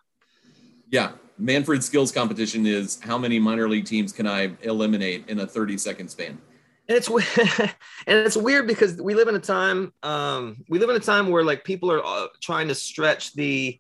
Yeah, 0.90 1.14
Manfred 1.38 1.84
skills 1.84 2.12
competition 2.12 2.66
is 2.66 3.00
how 3.02 3.18
many 3.18 3.40
minor 3.40 3.68
league 3.68 3.86
teams 3.86 4.14
can 4.14 4.28
I 4.28 4.52
eliminate 4.62 5.28
in 5.28 5.40
a 5.40 5.48
30 5.48 5.78
second 5.78 6.10
span? 6.10 6.40
And 6.88 6.98
it's 6.98 7.10
and 8.08 8.18
it's 8.20 8.38
weird 8.38 8.68
because 8.68 9.02
we 9.02 9.16
live 9.16 9.28
in 9.28 9.36
a 9.36 9.40
time 9.40 9.92
um, 10.04 10.58
we 10.70 10.80
live 10.80 10.90
in 10.90 10.96
a 10.96 11.00
time 11.00 11.30
where 11.30 11.44
like 11.44 11.64
people 11.64 11.92
are 11.92 12.06
uh, 12.06 12.28
trying 12.42 12.68
to 12.68 12.76
stretch 12.76 13.34
the 13.34 13.80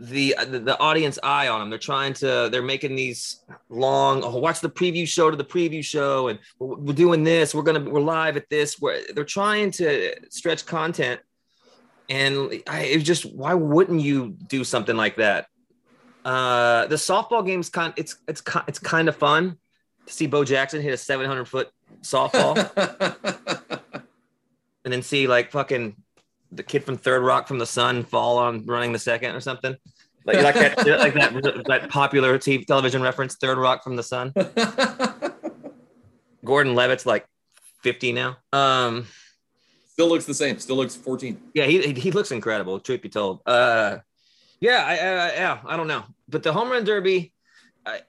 the, 0.00 0.34
the, 0.48 0.60
the 0.60 0.78
audience 0.78 1.18
eye 1.22 1.48
on 1.48 1.60
them. 1.60 1.70
They're 1.70 1.78
trying 1.78 2.12
to 2.14 2.48
they're 2.50 2.62
making 2.62 2.94
these 2.94 3.40
long. 3.68 4.22
Oh, 4.22 4.38
watch 4.38 4.60
the 4.60 4.70
preview 4.70 5.06
show 5.06 5.30
to 5.30 5.36
the 5.36 5.44
preview 5.44 5.84
show, 5.84 6.28
and 6.28 6.38
we're, 6.58 6.76
we're 6.76 6.94
doing 6.94 7.24
this. 7.24 7.54
We're 7.54 7.62
gonna 7.62 7.80
we're 7.80 8.00
live 8.00 8.36
at 8.36 8.48
this. 8.48 8.80
Where 8.80 9.00
they're 9.14 9.24
trying 9.24 9.70
to 9.72 10.14
stretch 10.30 10.66
content, 10.66 11.20
and 12.08 12.62
I 12.66 12.82
it 12.82 12.98
just 12.98 13.26
why 13.26 13.54
wouldn't 13.54 14.00
you 14.00 14.36
do 14.46 14.64
something 14.64 14.96
like 14.96 15.16
that? 15.16 15.46
Uh, 16.24 16.86
the 16.86 16.96
softball 16.96 17.44
game's 17.44 17.68
kind 17.68 17.92
it's 17.96 18.16
it's 18.28 18.42
it's 18.68 18.78
kind 18.78 19.08
of 19.08 19.16
fun 19.16 19.58
to 20.06 20.12
see 20.12 20.26
Bo 20.26 20.44
Jackson 20.44 20.80
hit 20.80 20.94
a 20.94 20.96
700 20.96 21.46
foot 21.46 21.70
softball, 22.02 22.56
and 24.84 24.92
then 24.92 25.02
see 25.02 25.26
like 25.26 25.50
fucking 25.50 25.96
the 26.52 26.62
kid 26.62 26.84
from 26.84 26.96
Third 26.96 27.22
Rock 27.22 27.48
from 27.48 27.58
the 27.58 27.66
Sun 27.66 28.04
fall 28.04 28.38
on 28.38 28.64
running 28.66 28.92
the 28.92 28.98
second 28.98 29.34
or 29.34 29.40
something. 29.40 29.76
Like, 30.24 30.42
like 30.42 30.54
that, 30.54 30.98
like 30.98 31.14
that, 31.14 31.64
that 31.68 31.90
popular 31.90 32.38
TV, 32.38 32.66
television 32.66 33.02
reference, 33.02 33.36
Third 33.36 33.58
Rock 33.58 33.82
from 33.82 33.96
the 33.96 34.02
Sun. 34.02 34.32
Gordon 36.44 36.74
Levitt's 36.74 37.06
like 37.06 37.26
50 37.82 38.12
now. 38.12 38.36
Um, 38.52 39.06
still 39.90 40.08
looks 40.08 40.26
the 40.26 40.34
same. 40.34 40.58
Still 40.58 40.76
looks 40.76 40.96
14. 40.96 41.40
Yeah, 41.54 41.64
he 41.64 41.92
he 41.92 42.10
looks 42.10 42.30
incredible. 42.30 42.80
Truth 42.80 43.02
be 43.02 43.08
told. 43.08 43.40
Uh, 43.46 43.98
yeah, 44.60 44.84
I, 44.86 44.92
I, 44.92 45.32
yeah, 45.34 45.58
I 45.66 45.76
don't 45.76 45.88
know, 45.88 46.04
but 46.28 46.42
the 46.42 46.52
home 46.52 46.70
run 46.70 46.84
derby. 46.84 47.32
I, 47.86 48.00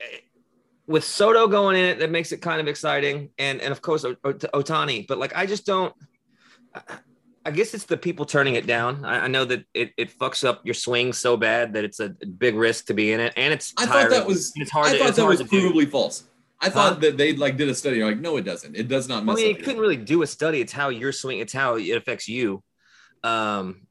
with 0.88 1.04
Soto 1.04 1.48
going 1.48 1.78
in 1.78 1.86
it, 1.86 2.00
that 2.00 2.10
makes 2.10 2.32
it 2.32 2.42
kind 2.42 2.60
of 2.60 2.68
exciting, 2.68 3.30
and 3.38 3.62
and 3.62 3.72
of 3.72 3.82
course 3.82 4.04
Ohtani. 4.04 5.08
But 5.08 5.20
like, 5.20 5.36
I 5.36 5.46
just 5.46 5.66
don't. 5.66 5.94
I 7.46 7.52
guess 7.52 7.74
it's 7.74 7.86
the 7.86 7.98
people 7.98 8.26
turning 8.26 8.56
it 8.56 8.68
down. 8.68 9.06
I, 9.06 9.22
I, 9.22 9.28
know 9.28 9.46
that 9.46 9.64
it, 9.74 9.92
it 9.98 10.18
fucks 10.18 10.44
up 10.44 10.62
your 10.66 10.74
swing 10.74 11.14
so 11.14 11.38
bad 11.38 11.74
that 11.74 11.84
it's 11.86 12.00
a 12.00 12.10
big 12.10 12.56
risk 12.56 12.88
to 12.88 12.94
be 12.94 13.14
in 13.14 13.20
it, 13.20 13.34
and 13.38 13.54
it's. 13.54 13.74
I 13.78 13.86
thought 13.86 14.10
that 14.10 14.28
was. 14.28 14.52
It's 14.56 14.72
hard. 14.72 14.88
I 14.88 15.00
thought 15.00 15.16
that 15.16 15.26
was 15.26 15.42
provably 15.44 15.90
false. 15.90 16.26
I 16.62 16.70
thought 16.70 16.96
huh? 16.96 17.00
that 17.00 17.18
they 17.18 17.36
like 17.36 17.56
did 17.56 17.70
a 17.70 17.76
study. 17.76 18.04
like, 18.04 18.20
no, 18.20 18.36
it 18.38 18.44
doesn't. 18.44 18.76
It 18.76 18.90
does 18.90 19.08
not. 19.08 19.24
I 19.24 19.34
mean, 19.34 19.56
you 19.56 19.56
couldn't 19.56 19.80
really 19.80 19.98
do 19.98 20.22
a 20.22 20.28
study. 20.28 20.60
It's 20.60 20.74
how 20.74 20.90
your 20.90 21.12
swing. 21.12 21.40
It's 21.40 21.54
how 21.54 21.78
it 21.78 21.96
affects 21.96 22.28
you. 22.28 22.62
Um, 23.24 23.88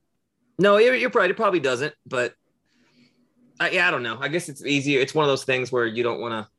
no, 0.59 0.77
you're, 0.77 0.95
you're 0.95 1.11
right. 1.11 1.31
It 1.31 1.37
probably 1.37 1.61
doesn't. 1.61 1.95
But 2.07 2.35
I, 3.59 3.71
yeah, 3.71 3.89
I 3.89 3.91
don't 3.91 4.03
know. 4.03 4.19
I 4.21 4.29
guess 4.29 4.49
it's 4.51 4.65
easier. 4.65 5.01
It's 5.01 5.15
one 5.15 5.25
of 5.25 5.29
those 5.29 5.45
things 5.45 5.73
where 5.73 5.87
you 5.87 6.03
don't 6.03 6.21
want 6.21 6.33
to. 6.33 6.51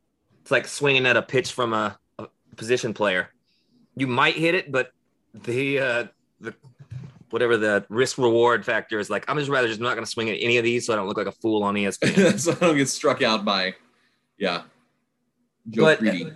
It's 0.42 0.52
like 0.52 0.68
swinging 0.68 1.06
at 1.06 1.16
a 1.16 1.22
pitch 1.22 1.52
from 1.52 1.74
a, 1.74 1.98
a 2.18 2.28
position 2.56 2.94
player. 2.94 3.30
You 3.96 4.08
might 4.08 4.36
hit 4.36 4.56
it, 4.56 4.72
but 4.72 4.92
the 5.34 5.80
uh, 5.80 6.08
the 6.40 6.56
whatever 7.30 7.58
the 7.58 7.86
risk 7.90 8.18
reward 8.18 8.66
factor 8.66 9.00
is 9.00 9.10
like 9.10 9.26
i'm 9.28 9.38
just 9.38 9.50
rather 9.50 9.68
just 9.68 9.80
not 9.80 9.94
going 9.94 10.06
to 10.06 10.10
swing 10.10 10.30
at 10.30 10.38
any 10.40 10.58
of 10.58 10.64
these 10.64 10.86
so 10.86 10.94
i 10.94 10.96
don't 10.96 11.08
look 11.08 11.18
like 11.18 11.28
a 11.28 11.32
fool 11.32 11.64
on 11.64 11.76
espn 11.76 12.40
so 12.40 12.52
i 12.52 12.56
don't 12.56 12.78
get 12.78 12.90
struck 12.90 13.22
out 13.22 13.46
by 13.46 13.74
yeah. 14.40 14.64
Joe 15.70 15.84
but, 15.84 16.00
Creedy. 16.00 16.34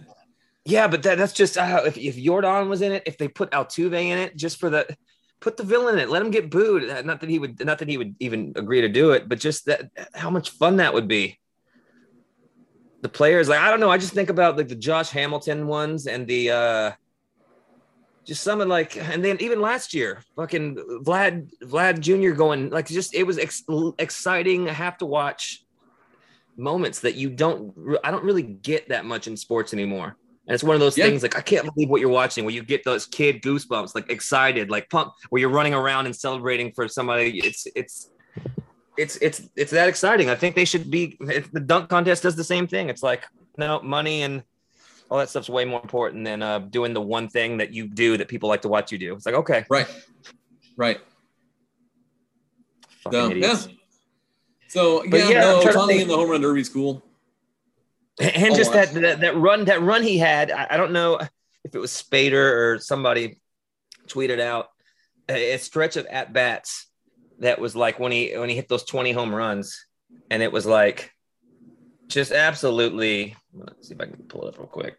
yeah 0.65 0.87
but 0.87 1.01
that, 1.03 1.17
that's 1.17 1.33
just 1.33 1.57
uh, 1.57 1.81
if, 1.85 1.97
if 1.97 2.15
Yordan 2.17 2.67
was 2.67 2.81
in 2.81 2.91
it 2.91 3.03
if 3.05 3.17
they 3.17 3.27
put 3.27 3.49
Altuve 3.51 3.93
in 3.93 4.17
it 4.17 4.35
just 4.35 4.59
for 4.59 4.69
the 4.69 4.85
put 5.43 5.57
the 5.57 5.63
villain 5.63 5.95
in 5.95 6.01
it. 6.01 6.09
Let 6.09 6.21
him 6.21 6.31
get 6.31 6.49
booed. 6.49 6.89
Uh, 6.89 7.01
not 7.01 7.19
that 7.19 7.29
he 7.29 7.37
would 7.37 7.63
not 7.63 7.77
that 7.79 7.89
he 7.89 7.97
would 7.97 8.15
even 8.19 8.53
agree 8.55 8.81
to 8.81 8.87
do 8.87 9.11
it 9.11 9.27
but 9.27 9.39
just 9.39 9.65
that 9.65 9.91
how 10.13 10.29
much 10.29 10.51
fun 10.51 10.77
that 10.77 10.93
would 10.93 11.07
be. 11.07 11.39
The 13.01 13.09
players 13.09 13.49
like 13.49 13.59
i 13.59 13.69
don't 13.69 13.79
know. 13.79 13.89
I 13.89 13.97
just 13.97 14.13
think 14.13 14.29
about 14.29 14.57
like 14.57 14.67
the 14.69 14.75
josh 14.75 15.09
hamilton 15.09 15.67
ones 15.67 16.07
and 16.07 16.27
the 16.27 16.51
uh 16.51 16.91
just 18.25 18.43
something 18.43 18.67
like 18.67 18.95
and 18.97 19.23
then 19.23 19.37
even 19.39 19.61
last 19.61 19.93
year 19.93 20.21
fucking 20.35 20.75
vlad 21.03 21.49
vlad 21.61 21.99
jr 21.99 22.35
going 22.35 22.69
like 22.69 22.87
just 22.87 23.13
it 23.13 23.23
was 23.23 23.37
ex- 23.37 23.63
exciting 23.99 24.69
i 24.69 24.73
have 24.73 24.97
to 24.97 25.05
watch 25.05 25.65
moments 26.55 26.99
that 26.99 27.15
you 27.15 27.29
don't 27.29 27.73
i 28.03 28.11
don't 28.11 28.23
really 28.23 28.43
get 28.43 28.87
that 28.89 29.05
much 29.05 29.27
in 29.27 29.35
sports 29.35 29.73
anymore 29.73 30.15
and 30.47 30.53
it's 30.53 30.63
one 30.63 30.75
of 30.75 30.79
those 30.79 30.97
yeah. 30.97 31.05
things 31.05 31.21
like 31.21 31.37
i 31.37 31.41
can't 31.41 31.65
believe 31.73 31.89
what 31.89 31.99
you're 31.99 32.09
watching 32.09 32.45
where 32.45 32.53
you 32.53 32.63
get 32.63 32.83
those 32.83 33.05
kid 33.05 33.41
goosebumps 33.41 33.95
like 33.95 34.09
excited 34.09 34.69
like 34.69 34.89
pump 34.89 35.13
where 35.29 35.39
you're 35.39 35.49
running 35.49 35.73
around 35.73 36.05
and 36.05 36.15
celebrating 36.15 36.71
for 36.71 36.87
somebody 36.87 37.39
it's 37.39 37.67
it's 37.75 38.09
it's 38.97 39.17
it's 39.17 39.49
it's 39.55 39.71
that 39.71 39.89
exciting. 39.89 40.29
I 40.29 40.35
think 40.35 40.55
they 40.55 40.65
should 40.65 40.89
be. 40.91 41.17
The 41.19 41.59
dunk 41.59 41.89
contest 41.89 42.23
does 42.23 42.35
the 42.35 42.43
same 42.43 42.67
thing. 42.67 42.89
It's 42.89 43.03
like 43.03 43.25
no 43.57 43.81
money 43.81 44.21
and 44.23 44.43
all 45.13 45.19
that 45.19 45.29
stuff's 45.29 45.47
way 45.47 45.63
more 45.63 45.79
important 45.79 46.25
than 46.25 46.41
uh, 46.41 46.57
doing 46.57 46.91
the 46.91 47.01
one 47.01 47.29
thing 47.29 47.57
that 47.57 47.71
you 47.71 47.87
do 47.87 48.17
that 48.17 48.27
people 48.27 48.49
like 48.49 48.63
to 48.63 48.67
watch 48.67 48.91
you 48.91 48.97
do. 48.97 49.13
It's 49.13 49.27
like 49.27 49.35
okay, 49.35 49.63
right, 49.69 49.85
right. 50.75 50.99
Fucking 53.03 53.29
So, 53.29 53.35
yeah. 53.35 53.57
So 54.69 55.03
But 55.07 55.19
yeah, 55.19 55.29
yeah, 55.29 55.41
no, 55.41 55.71
Tommy 55.71 56.01
in 56.01 56.07
the 56.07 56.15
home 56.15 56.31
run 56.31 56.41
derby 56.41 56.61
is 56.61 56.69
cool. 56.69 57.03
and 58.19 58.55
just 58.55 58.73
that, 58.73 58.91
that 58.95 59.21
that 59.21 59.37
run 59.37 59.65
that 59.65 59.83
run 59.83 60.01
he 60.01 60.17
had 60.17 60.49
I, 60.49 60.65
I 60.71 60.77
don't 60.77 60.93
know 60.93 61.19
if 61.63 61.75
it 61.75 61.77
was 61.77 61.91
spader 61.91 62.73
or 62.73 62.79
somebody 62.79 63.37
tweeted 64.07 64.39
out 64.39 64.69
a, 65.29 65.53
a 65.53 65.59
stretch 65.59 65.95
of 65.95 66.07
at 66.07 66.33
bats 66.33 66.87
that 67.37 67.61
was 67.61 67.75
like 67.75 67.99
when 67.99 68.11
he 68.11 68.35
when 68.35 68.49
he 68.49 68.55
hit 68.55 68.67
those 68.67 68.83
20 68.83 69.11
home 69.11 69.33
runs 69.33 69.85
and 70.31 70.41
it 70.41 70.51
was 70.51 70.65
like 70.65 71.12
just 72.07 72.31
absolutely 72.31 73.35
let's 73.53 73.87
see 73.87 73.93
if 73.93 74.01
i 74.01 74.05
can 74.05 74.17
pull 74.23 74.45
it 74.45 74.53
up 74.53 74.57
real 74.57 74.67
quick 74.67 74.97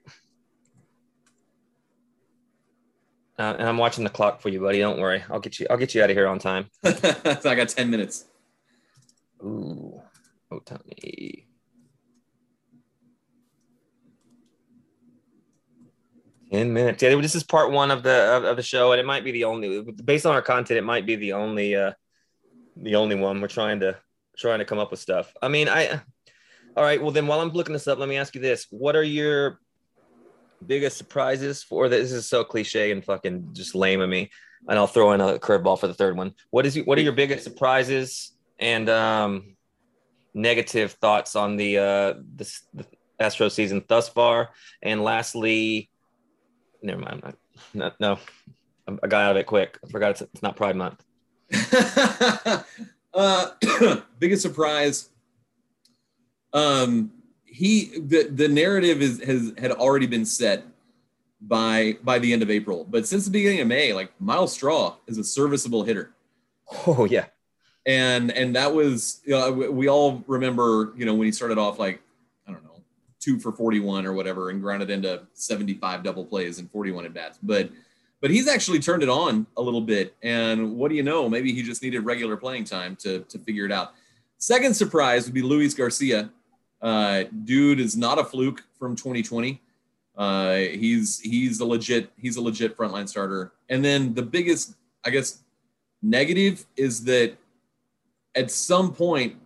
uh, 3.38 3.54
and 3.58 3.68
i'm 3.68 3.78
watching 3.78 4.04
the 4.04 4.10
clock 4.10 4.40
for 4.40 4.48
you 4.48 4.60
buddy 4.60 4.78
don't 4.78 4.98
worry 4.98 5.22
i'll 5.30 5.40
get 5.40 5.58
you 5.58 5.66
i'll 5.70 5.76
get 5.76 5.94
you 5.94 6.02
out 6.02 6.10
of 6.10 6.16
here 6.16 6.26
on 6.26 6.38
time 6.38 6.66
so 7.40 7.50
I 7.50 7.54
got 7.54 7.68
ten 7.68 7.90
minutes. 7.90 8.26
Ooh, 9.42 10.00
Ohtani. 10.52 11.44
Ten 16.50 16.72
minutes. 16.72 17.02
Yeah, 17.02 17.14
this 17.16 17.34
is 17.34 17.42
part 17.42 17.70
one 17.70 17.90
of 17.90 18.02
the 18.02 18.36
of, 18.36 18.44
of 18.44 18.56
the 18.56 18.62
show, 18.62 18.92
and 18.92 19.00
it 19.00 19.06
might 19.06 19.24
be 19.24 19.32
the 19.32 19.44
only. 19.44 19.82
Based 19.82 20.26
on 20.26 20.34
our 20.34 20.42
content, 20.42 20.78
it 20.78 20.84
might 20.84 21.06
be 21.06 21.16
the 21.16 21.32
only 21.32 21.74
uh 21.74 21.92
the 22.76 22.96
only 22.96 23.16
one. 23.16 23.40
We're 23.40 23.48
trying 23.48 23.80
to 23.80 23.96
trying 24.36 24.60
to 24.60 24.64
come 24.64 24.78
up 24.78 24.90
with 24.90 25.00
stuff. 25.00 25.32
I 25.42 25.48
mean, 25.48 25.68
I. 25.68 26.00
All 26.76 26.82
right. 26.82 27.00
Well, 27.00 27.12
then, 27.12 27.26
while 27.26 27.40
I'm 27.40 27.50
looking 27.50 27.72
this 27.72 27.86
up, 27.86 27.98
let 27.98 28.08
me 28.08 28.16
ask 28.16 28.34
you 28.34 28.40
this: 28.40 28.66
What 28.70 28.96
are 28.96 29.02
your 29.02 29.60
biggest 30.66 30.96
surprises 30.96 31.62
for 31.62 31.88
this? 31.88 32.10
Is 32.10 32.28
so 32.28 32.42
cliche 32.42 32.90
and 32.90 33.04
fucking 33.04 33.50
just 33.52 33.74
lame 33.74 34.00
of 34.00 34.08
me, 34.08 34.30
and 34.68 34.78
I'll 34.78 34.86
throw 34.86 35.12
in 35.12 35.20
a 35.20 35.38
curveball 35.38 35.78
for 35.78 35.86
the 35.86 35.94
third 35.94 36.16
one. 36.16 36.34
What 36.50 36.66
is 36.66 36.76
what 36.84 36.98
are 36.98 37.02
your 37.02 37.12
biggest 37.12 37.44
surprises 37.44 38.32
and 38.58 38.88
um, 38.88 39.56
negative 40.34 40.92
thoughts 40.92 41.36
on 41.36 41.56
the 41.56 41.78
uh, 41.78 42.14
the, 42.36 42.58
the 42.74 42.86
Astro 43.20 43.48
season 43.48 43.84
thus 43.86 44.08
far? 44.08 44.50
And 44.82 45.02
lastly, 45.04 45.90
never 46.82 47.00
mind. 47.00 47.22
I'm 47.24 47.34
not, 47.72 48.00
no, 48.00 48.18
no, 48.88 48.98
I 49.02 49.06
got 49.06 49.24
out 49.24 49.30
of 49.32 49.36
it 49.36 49.46
quick. 49.46 49.78
I 49.84 49.90
forgot 49.90 50.10
it's, 50.10 50.22
it's 50.22 50.42
not 50.42 50.56
Pride 50.56 50.76
Month. 50.76 51.04
uh, 53.14 53.50
biggest 54.18 54.42
surprise. 54.42 55.10
Um, 56.54 57.12
he 57.44 57.98
the 57.98 58.28
the 58.32 58.48
narrative 58.48 59.02
is 59.02 59.22
has 59.22 59.52
had 59.58 59.72
already 59.72 60.06
been 60.06 60.24
set 60.24 60.64
by 61.40 61.98
by 62.02 62.18
the 62.18 62.32
end 62.32 62.42
of 62.42 62.50
April, 62.50 62.86
but 62.88 63.06
since 63.06 63.24
the 63.24 63.30
beginning 63.30 63.60
of 63.60 63.68
May, 63.68 63.92
like 63.92 64.12
Myles 64.20 64.52
Straw 64.52 64.96
is 65.06 65.18
a 65.18 65.24
serviceable 65.24 65.82
hitter. 65.82 66.14
Oh 66.86 67.04
yeah, 67.04 67.26
and 67.84 68.32
and 68.32 68.56
that 68.56 68.72
was 68.72 69.20
you 69.24 69.32
know, 69.32 69.52
we, 69.52 69.68
we 69.68 69.88
all 69.88 70.24
remember 70.26 70.94
you 70.96 71.04
know 71.04 71.14
when 71.14 71.26
he 71.26 71.32
started 71.32 71.58
off 71.58 71.78
like 71.78 72.00
I 72.48 72.52
don't 72.52 72.64
know 72.64 72.82
two 73.20 73.38
for 73.38 73.52
forty 73.52 73.80
one 73.80 74.06
or 74.06 74.14
whatever 74.14 74.50
and 74.50 74.62
grounded 74.62 74.90
into 74.90 75.22
seventy 75.34 75.74
five 75.74 76.02
double 76.02 76.24
plays 76.24 76.58
and 76.58 76.70
forty 76.70 76.90
one 76.90 77.04
at 77.04 77.12
bats, 77.12 77.38
but 77.42 77.70
but 78.20 78.30
he's 78.30 78.48
actually 78.48 78.78
turned 78.78 79.02
it 79.02 79.10
on 79.10 79.46
a 79.58 79.62
little 79.62 79.82
bit. 79.82 80.16
And 80.22 80.76
what 80.76 80.88
do 80.88 80.94
you 80.94 81.02
know? 81.02 81.28
Maybe 81.28 81.52
he 81.52 81.62
just 81.62 81.82
needed 81.82 82.00
regular 82.00 82.38
playing 82.38 82.64
time 82.64 82.96
to 82.96 83.20
to 83.20 83.38
figure 83.38 83.66
it 83.66 83.72
out. 83.72 83.92
Second 84.38 84.74
surprise 84.74 85.26
would 85.26 85.34
be 85.34 85.42
Luis 85.42 85.74
Garcia. 85.74 86.30
Uh, 86.84 87.24
dude 87.44 87.80
is 87.80 87.96
not 87.96 88.18
a 88.18 88.24
fluke 88.24 88.62
from 88.78 88.94
2020. 88.94 89.60
Uh, 90.16 90.56
he's 90.56 91.18
he's 91.18 91.58
a 91.60 91.64
legit 91.64 92.10
he's 92.16 92.36
a 92.36 92.40
legit 92.40 92.76
frontline 92.76 93.08
starter. 93.08 93.52
And 93.70 93.84
then 93.84 94.14
the 94.14 94.22
biggest 94.22 94.74
I 95.04 95.10
guess 95.10 95.42
negative 96.02 96.66
is 96.76 97.02
that 97.04 97.34
at 98.36 98.50
some 98.50 98.92
point 98.92 99.36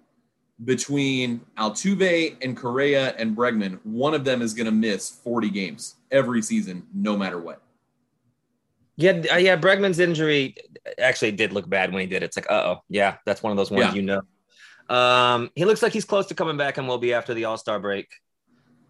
between 0.64 1.40
Altuve 1.57 2.37
and 2.42 2.57
Correa 2.57 3.14
and 3.16 3.37
Bregman, 3.37 3.79
one 3.85 4.12
of 4.14 4.24
them 4.24 4.42
is 4.42 4.53
going 4.53 4.66
to 4.66 4.72
miss 4.72 5.09
40 5.09 5.51
games 5.51 5.94
every 6.11 6.42
season, 6.42 6.85
no 6.92 7.16
matter 7.16 7.38
what. 7.38 7.62
yeah, 8.96 9.22
uh, 9.33 9.37
yeah. 9.37 9.57
Bregman's 9.57 10.01
injury 10.01 10.57
actually 10.98 11.31
did 11.31 11.53
look 11.53 11.68
bad 11.68 11.92
when 11.92 12.01
he 12.01 12.07
did 12.09 12.22
it. 12.24 12.27
It's 12.27 12.37
like, 12.37 12.51
uh 12.51 12.74
oh, 12.74 12.83
yeah, 12.88 13.18
that's 13.24 13.42
one 13.42 13.53
of 13.53 13.57
those 13.57 13.70
ones 13.70 13.85
Yeah. 13.85 13.94
you 13.94 14.03
know. 14.03 14.22
Um, 14.88 15.51
he 15.55 15.64
looks 15.64 15.83
like 15.83 15.92
he's 15.92 16.05
close 16.05 16.27
to 16.27 16.35
coming 16.35 16.57
back 16.57 16.79
and 16.79 16.88
will 16.88 16.98
be 16.98 17.12
after 17.14 17.35
the 17.35 17.44
All 17.44 17.57
Star 17.59 17.79
break. 17.79 18.09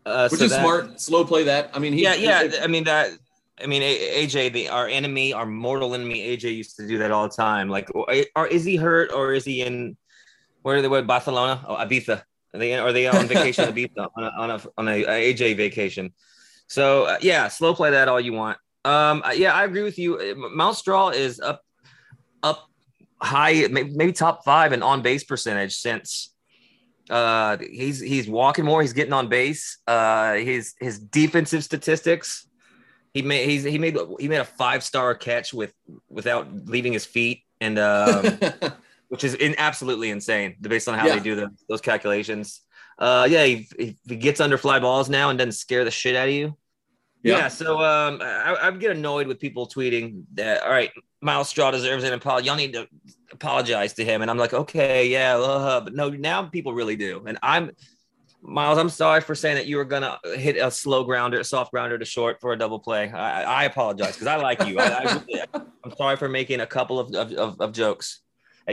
Uh, 0.06 0.28
Which 0.28 0.38
so 0.38 0.44
is 0.46 0.50
that- 0.52 0.60
smart. 0.62 1.00
Slow 1.00 1.24
play 1.24 1.44
that. 1.44 1.70
I 1.74 1.78
mean, 1.78 1.92
he, 1.92 2.02
yeah, 2.02 2.14
yeah. 2.14 2.50
I 2.62 2.66
mean 2.66 2.84
that. 2.84 3.10
I 3.60 3.66
mean, 3.66 3.82
AJ, 3.82 4.52
the 4.52 4.68
our 4.68 4.86
enemy, 4.86 5.32
our 5.32 5.44
mortal 5.44 5.94
enemy, 5.94 6.20
AJ 6.28 6.56
used 6.56 6.76
to 6.76 6.86
do 6.86 6.98
that 6.98 7.10
all 7.10 7.28
the 7.28 7.34
time. 7.34 7.68
Like, 7.68 7.88
or 7.94 8.46
is 8.46 8.64
he 8.64 8.76
hurt 8.76 9.12
or 9.12 9.32
is 9.32 9.44
he 9.44 9.62
in? 9.62 9.96
Where 10.62 10.76
are 10.76 10.82
they? 10.82 10.88
What 10.88 11.06
Barcelona? 11.06 11.64
Oh, 11.66 11.74
Ibiza. 11.76 12.22
Are 12.54 12.58
they 12.58 12.78
are 12.78 12.92
they 12.92 13.08
on 13.08 13.26
vacation 13.34 13.68
in 13.68 13.74
Ibiza 13.74 14.08
on 14.16 14.24
a 14.24 14.30
on 14.38 14.50
a 14.50 14.62
on 14.78 14.88
a, 14.88 15.04
AJ 15.04 15.56
vacation? 15.56 16.12
So 16.68 17.04
uh, 17.04 17.18
yeah, 17.20 17.48
slow 17.48 17.74
play 17.74 17.90
that 17.90 18.08
all 18.08 18.20
you 18.20 18.32
want. 18.32 18.58
Um, 18.84 19.22
uh, 19.24 19.32
yeah, 19.32 19.52
I 19.54 19.64
agree 19.64 19.82
with 19.82 19.98
you. 19.98 20.36
Myles 20.54 20.78
Straw 20.78 21.08
is 21.08 21.40
up 21.40 21.62
up 22.42 22.67
high, 23.20 23.66
maybe, 23.70 24.12
top 24.12 24.44
five 24.44 24.72
in 24.72 24.82
on 24.82 25.02
base 25.02 25.24
percentage 25.24 25.74
since 25.76 26.32
uh 27.10 27.56
he's 27.72 28.00
he's 28.00 28.28
walking 28.28 28.66
more 28.66 28.82
he's 28.82 28.92
getting 28.92 29.14
on 29.14 29.28
base 29.28 29.78
uh 29.86 30.34
his 30.34 30.74
his 30.78 30.98
defensive 30.98 31.64
statistics 31.64 32.46
he 33.14 33.22
made 33.22 33.48
he's 33.48 33.64
he 33.64 33.78
made 33.78 33.96
he 34.20 34.28
made 34.28 34.40
a 34.40 34.44
five 34.44 34.84
star 34.84 35.14
catch 35.14 35.54
with 35.54 35.72
without 36.10 36.52
leaving 36.66 36.92
his 36.92 37.06
feet 37.06 37.44
and 37.62 37.78
um 37.78 38.38
which 39.08 39.24
is 39.24 39.32
in, 39.34 39.54
absolutely 39.56 40.10
insane 40.10 40.54
based 40.60 40.86
on 40.86 40.98
how 40.98 41.06
Yeah. 41.06 41.14
they 41.14 41.20
do 41.20 41.34
the, 41.34 41.48
those 41.66 41.80
calculations 41.80 42.60
uh 42.98 43.26
yeah 43.30 43.44
he, 43.44 43.66
he 43.78 43.96
he 44.06 44.16
gets 44.16 44.38
under 44.38 44.58
fly 44.58 44.78
balls 44.78 45.08
now 45.08 45.30
and 45.30 45.38
doesn't 45.38 45.52
scare 45.52 45.84
the 45.86 45.90
shit 45.90 46.14
out 46.14 46.28
of 46.28 46.34
you 46.34 46.58
yeah, 47.22 47.36
Yeah. 47.38 47.48
so 47.48 47.80
um 47.80 48.20
I, 48.22 48.56
I 48.62 48.70
get 48.72 48.90
annoyed 48.92 49.26
with 49.26 49.38
people 49.38 49.66
tweeting 49.66 50.24
that 50.34 50.62
all 50.62 50.70
right 50.70 50.90
myles 51.20 51.48
straw 51.48 51.70
deserves 51.70 52.04
an 52.04 52.12
apology 52.12 52.46
y'all 52.46 52.56
need 52.56 52.72
to 52.74 52.86
apologize 53.32 53.92
to 53.94 54.04
him 54.04 54.22
and 54.22 54.30
i'm 54.30 54.38
like 54.38 54.54
okay 54.54 55.08
yeah 55.08 55.36
uh, 55.36 55.80
but 55.80 55.94
no 55.94 56.08
now 56.10 56.44
people 56.44 56.72
really 56.72 56.96
do 56.96 57.22
and 57.26 57.38
i'm 57.42 57.70
myles 58.40 58.78
i'm 58.78 58.88
sorry 58.88 59.20
for 59.20 59.34
saying 59.34 59.56
that 59.56 59.66
you 59.66 59.76
were 59.76 59.84
gonna 59.84 60.18
hit 60.36 60.56
a 60.56 60.70
slow 60.70 61.02
grounder 61.04 61.40
a 61.40 61.44
soft 61.44 61.72
grounder 61.72 61.98
to 61.98 62.04
short 62.04 62.40
for 62.40 62.52
a 62.52 62.56
double 62.58 62.78
play 62.78 63.10
i, 63.10 63.42
I 63.42 63.64
apologize 63.64 64.12
because 64.14 64.28
i 64.28 64.36
like 64.36 64.64
you 64.66 64.78
I, 64.78 65.20
i'm 65.54 65.92
sorry 65.96 66.16
for 66.16 66.28
making 66.28 66.60
a 66.60 66.66
couple 66.66 67.00
of, 67.00 67.12
of, 67.14 67.32
of, 67.32 67.60
of 67.60 67.72
jokes 67.72 68.20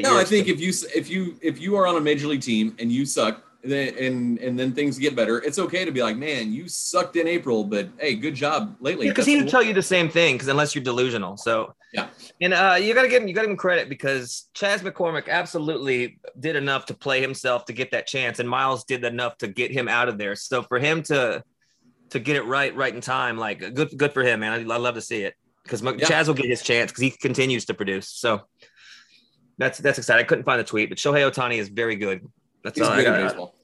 no, 0.03 0.17
I 0.19 0.25
think 0.25 0.49
expense. 0.49 0.83
if 0.83 0.93
you 0.93 0.99
if 0.99 1.09
you 1.09 1.39
if 1.41 1.61
you 1.61 1.75
are 1.77 1.87
on 1.87 1.95
a 1.95 2.01
major 2.01 2.27
league 2.27 2.41
team 2.41 2.75
and 2.79 2.91
you 2.91 3.05
suck, 3.05 3.44
then 3.69 3.97
and 3.97 4.37
and 4.39 4.57
then 4.59 4.73
things 4.73 4.97
get 4.97 5.15
better, 5.15 5.37
it's 5.41 5.59
okay 5.59 5.85
to 5.85 5.91
be 5.91 6.01
like, 6.03 6.17
man, 6.17 6.51
you 6.51 6.67
sucked 6.67 7.15
in 7.15 7.27
April, 7.27 7.63
but 7.63 7.89
hey, 7.99 8.15
good 8.15 8.35
job 8.35 8.75
lately. 8.79 9.07
because 9.09 9.25
That's 9.25 9.27
he 9.27 9.35
would 9.37 9.43
cool. 9.45 9.51
tell 9.51 9.63
you 9.63 9.73
the 9.73 9.81
same 9.81 10.09
thing 10.09 10.35
because 10.35 10.47
unless 10.47 10.75
you're 10.75 10.83
delusional 10.83 11.37
so 11.37 11.73
Yeah. 11.93 12.07
and 12.41 12.53
uh 12.53 12.77
you 12.79 12.93
gotta 12.93 13.07
give 13.07 13.21
him 13.21 13.27
you 13.27 13.33
gotta 13.35 13.47
give 13.47 13.51
him 13.51 13.57
credit 13.57 13.89
because 13.89 14.49
chas 14.53 14.81
mccormick 14.81 15.29
absolutely 15.29 16.19
did 16.39 16.55
enough 16.55 16.85
to 16.87 16.93
play 16.93 17.21
himself 17.21 17.65
to 17.65 17.73
get 17.73 17.91
that 17.91 18.05
chance 18.07 18.39
and 18.39 18.49
myles 18.49 18.83
did 18.85 19.03
enough 19.03 19.37
to 19.39 19.47
get 19.47 19.71
him 19.71 19.87
out 19.87 20.07
of 20.09 20.17
there 20.17 20.35
so 20.35 20.61
for 20.63 20.77
him 20.79 21.01
to 21.03 21.43
to 22.09 22.19
get 22.19 22.35
it 22.35 22.43
right 22.45 22.75
right 22.75 22.93
in 22.93 23.01
time 23.01 23.37
like 23.37 23.59
good 23.73 23.89
good 23.97 24.13
for 24.13 24.23
him 24.23 24.41
man 24.41 24.51
i, 24.53 24.73
I 24.73 24.77
love 24.77 24.95
to 24.95 25.01
see 25.01 25.23
it 25.23 25.33
because 25.63 25.81
Yeah. 25.81 26.07
chas 26.07 26.27
will 26.27 26.35
get 26.35 26.49
his 26.49 26.61
chance 26.61 26.91
because 26.91 27.01
he 27.01 27.11
continues 27.11 27.65
to 27.65 27.73
produce 27.73 28.09
so 28.09 28.41
that's 29.57 29.77
that's 29.79 29.97
exciting 29.97 30.23
i 30.25 30.27
couldn't 30.27 30.43
find 30.43 30.59
the 30.59 30.63
tweet 30.65 30.89
but 30.89 30.97
shohei 30.97 31.29
ohtani 31.29 31.57
is 31.57 31.69
very 31.69 31.95
good 31.95 32.21
that's 32.65 32.77
He's 32.79 32.87
all 32.87 32.93
I 32.93 32.97
good 32.97 33.07
at 33.07 33.17
got. 33.19 33.27
baseball. 33.27 33.55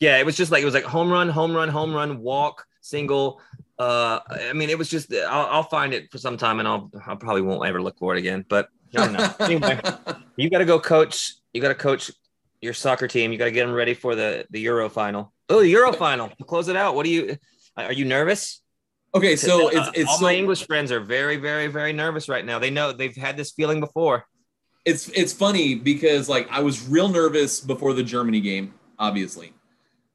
Yeah, 0.00 0.18
it 0.18 0.26
was 0.26 0.36
just 0.36 0.50
like 0.50 0.62
it 0.62 0.64
was 0.64 0.74
like 0.74 0.84
home 0.84 1.10
run, 1.10 1.28
home 1.28 1.54
run, 1.54 1.68
home 1.68 1.94
run, 1.94 2.20
walk, 2.20 2.66
single. 2.80 3.40
Uh, 3.78 4.18
I 4.28 4.52
mean, 4.52 4.68
it 4.68 4.76
was 4.76 4.88
just 4.90 5.12
I'll, 5.14 5.46
I'll 5.46 5.62
find 5.62 5.94
it 5.94 6.10
for 6.10 6.18
some 6.18 6.36
time, 6.36 6.58
and 6.58 6.66
I'll 6.68 6.90
I 7.06 7.14
probably 7.14 7.42
won't 7.42 7.64
ever 7.66 7.80
look 7.80 7.98
for 7.98 8.14
it 8.14 8.18
again. 8.18 8.44
But 8.48 8.68
I 8.96 9.06
don't 9.06 9.12
know. 9.14 9.34
anyway, 9.46 9.80
you 10.36 10.50
got 10.50 10.58
to 10.58 10.64
go 10.64 10.80
coach. 10.80 11.34
You 11.54 11.62
got 11.62 11.68
to 11.68 11.74
coach 11.76 12.10
your 12.60 12.74
soccer 12.74 13.06
team. 13.08 13.32
You 13.32 13.38
got 13.38 13.44
to 13.46 13.50
get 13.52 13.64
them 13.64 13.74
ready 13.74 13.94
for 13.94 14.14
the 14.14 14.44
the 14.50 14.60
Euro 14.60 14.90
final. 14.90 15.32
Oh, 15.48 15.60
the 15.60 15.68
Euro 15.68 15.92
final. 15.92 16.28
To 16.28 16.44
close 16.44 16.68
it 16.68 16.76
out. 16.76 16.94
What 16.96 17.06
are 17.06 17.10
you? 17.10 17.36
Are 17.76 17.92
you 17.92 18.04
nervous? 18.04 18.60
okay, 19.14 19.36
so 19.36 19.68
it's 19.68 19.76
Uh, 19.76 19.90
it's 19.94 20.10
all 20.10 20.18
so, 20.18 20.24
my 20.24 20.34
English 20.34 20.66
friends 20.66 20.90
are 20.90 21.00
very, 21.00 21.36
very, 21.36 21.68
very 21.68 21.92
nervous 21.92 22.28
right 22.28 22.44
now. 22.44 22.58
They 22.58 22.70
know 22.70 22.92
they've 22.92 23.14
had 23.14 23.36
this 23.36 23.52
feeling 23.52 23.78
before. 23.78 24.26
It's 24.84 25.08
it's 25.10 25.32
funny 25.32 25.74
because 25.74 26.28
like 26.28 26.48
I 26.50 26.60
was 26.60 26.88
real 26.88 27.08
nervous 27.08 27.60
before 27.60 27.92
the 27.94 28.02
Germany 28.02 28.40
game, 28.40 28.74
obviously. 28.98 29.52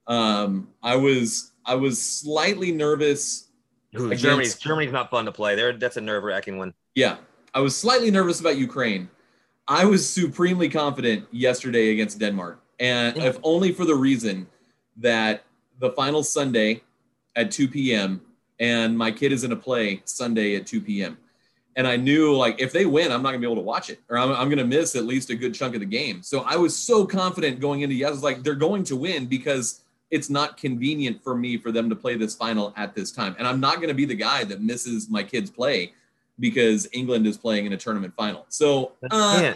Um, 0.07 0.69
I 0.81 0.95
was 0.95 1.51
I 1.65 1.75
was 1.75 2.01
slightly 2.01 2.71
nervous. 2.71 3.49
Ooh, 3.97 4.07
Against- 4.07 4.23
Germany's 4.23 4.55
Germany's 4.55 4.91
not 4.91 5.09
fun 5.09 5.25
to 5.25 5.31
play. 5.31 5.55
There, 5.55 5.73
that's 5.73 5.97
a 5.97 6.01
nerve 6.01 6.23
wracking 6.23 6.57
one. 6.57 6.73
Yeah, 6.95 7.17
I 7.53 7.61
was 7.61 7.75
slightly 7.75 8.11
nervous 8.11 8.39
about 8.39 8.57
Ukraine, 8.57 9.09
I 9.67 9.83
was 9.83 10.07
supremely 10.07 10.69
confident 10.69 11.27
yesterday 11.31 11.91
against 11.91 12.19
Denmark, 12.19 12.61
and 12.79 13.17
if 13.17 13.37
only 13.43 13.73
for 13.73 13.83
the 13.83 13.95
reason 13.95 14.47
that 14.97 15.43
the 15.79 15.91
final 15.91 16.23
Sunday 16.23 16.83
at 17.35 17.51
2 17.51 17.67
p.m. 17.67 18.21
and 18.59 18.97
my 18.97 19.11
kid 19.11 19.31
is 19.31 19.43
in 19.43 19.51
a 19.51 19.55
play 19.55 20.01
Sunday 20.05 20.55
at 20.55 20.65
2 20.65 20.81
p.m. 20.81 21.17
And 21.77 21.87
I 21.87 21.95
knew 21.95 22.35
like 22.35 22.59
if 22.59 22.73
they 22.73 22.85
win, 22.85 23.11
I'm 23.11 23.21
not 23.21 23.29
gonna 23.29 23.39
be 23.39 23.45
able 23.45 23.55
to 23.55 23.61
watch 23.61 23.89
it, 23.89 23.99
or 24.09 24.17
I'm, 24.17 24.31
I'm 24.31 24.49
gonna 24.49 24.65
miss 24.65 24.95
at 24.95 25.05
least 25.05 25.29
a 25.29 25.35
good 25.35 25.53
chunk 25.53 25.73
of 25.75 25.79
the 25.79 25.85
game. 25.85 26.21
So 26.21 26.41
I 26.41 26.57
was 26.57 26.75
so 26.75 27.05
confident 27.05 27.61
going 27.61 27.81
into 27.81 27.95
yes, 27.95 28.21
like 28.21 28.43
they're 28.43 28.55
going 28.55 28.83
to 28.85 28.95
win 28.95 29.27
because 29.27 29.81
it's 30.11 30.29
not 30.29 30.57
convenient 30.57 31.23
for 31.23 31.35
me 31.35 31.57
for 31.57 31.71
them 31.71 31.89
to 31.89 31.95
play 31.95 32.15
this 32.15 32.35
final 32.35 32.73
at 32.75 32.95
this 32.95 33.11
time, 33.11 33.35
and 33.37 33.47
I'm 33.47 33.59
not 33.59 33.79
gonna 33.79 33.93
be 33.93 34.05
the 34.05 34.15
guy 34.15 34.43
that 34.43 34.61
misses 34.61 35.09
my 35.09 35.23
kid's 35.23 35.49
play 35.49 35.93
because 36.39 36.87
England 36.93 37.27
is 37.27 37.37
playing 37.37 37.65
in 37.65 37.73
a 37.73 37.77
tournament 37.77 38.13
final. 38.15 38.45
So 38.49 38.93
uh, 39.11 39.53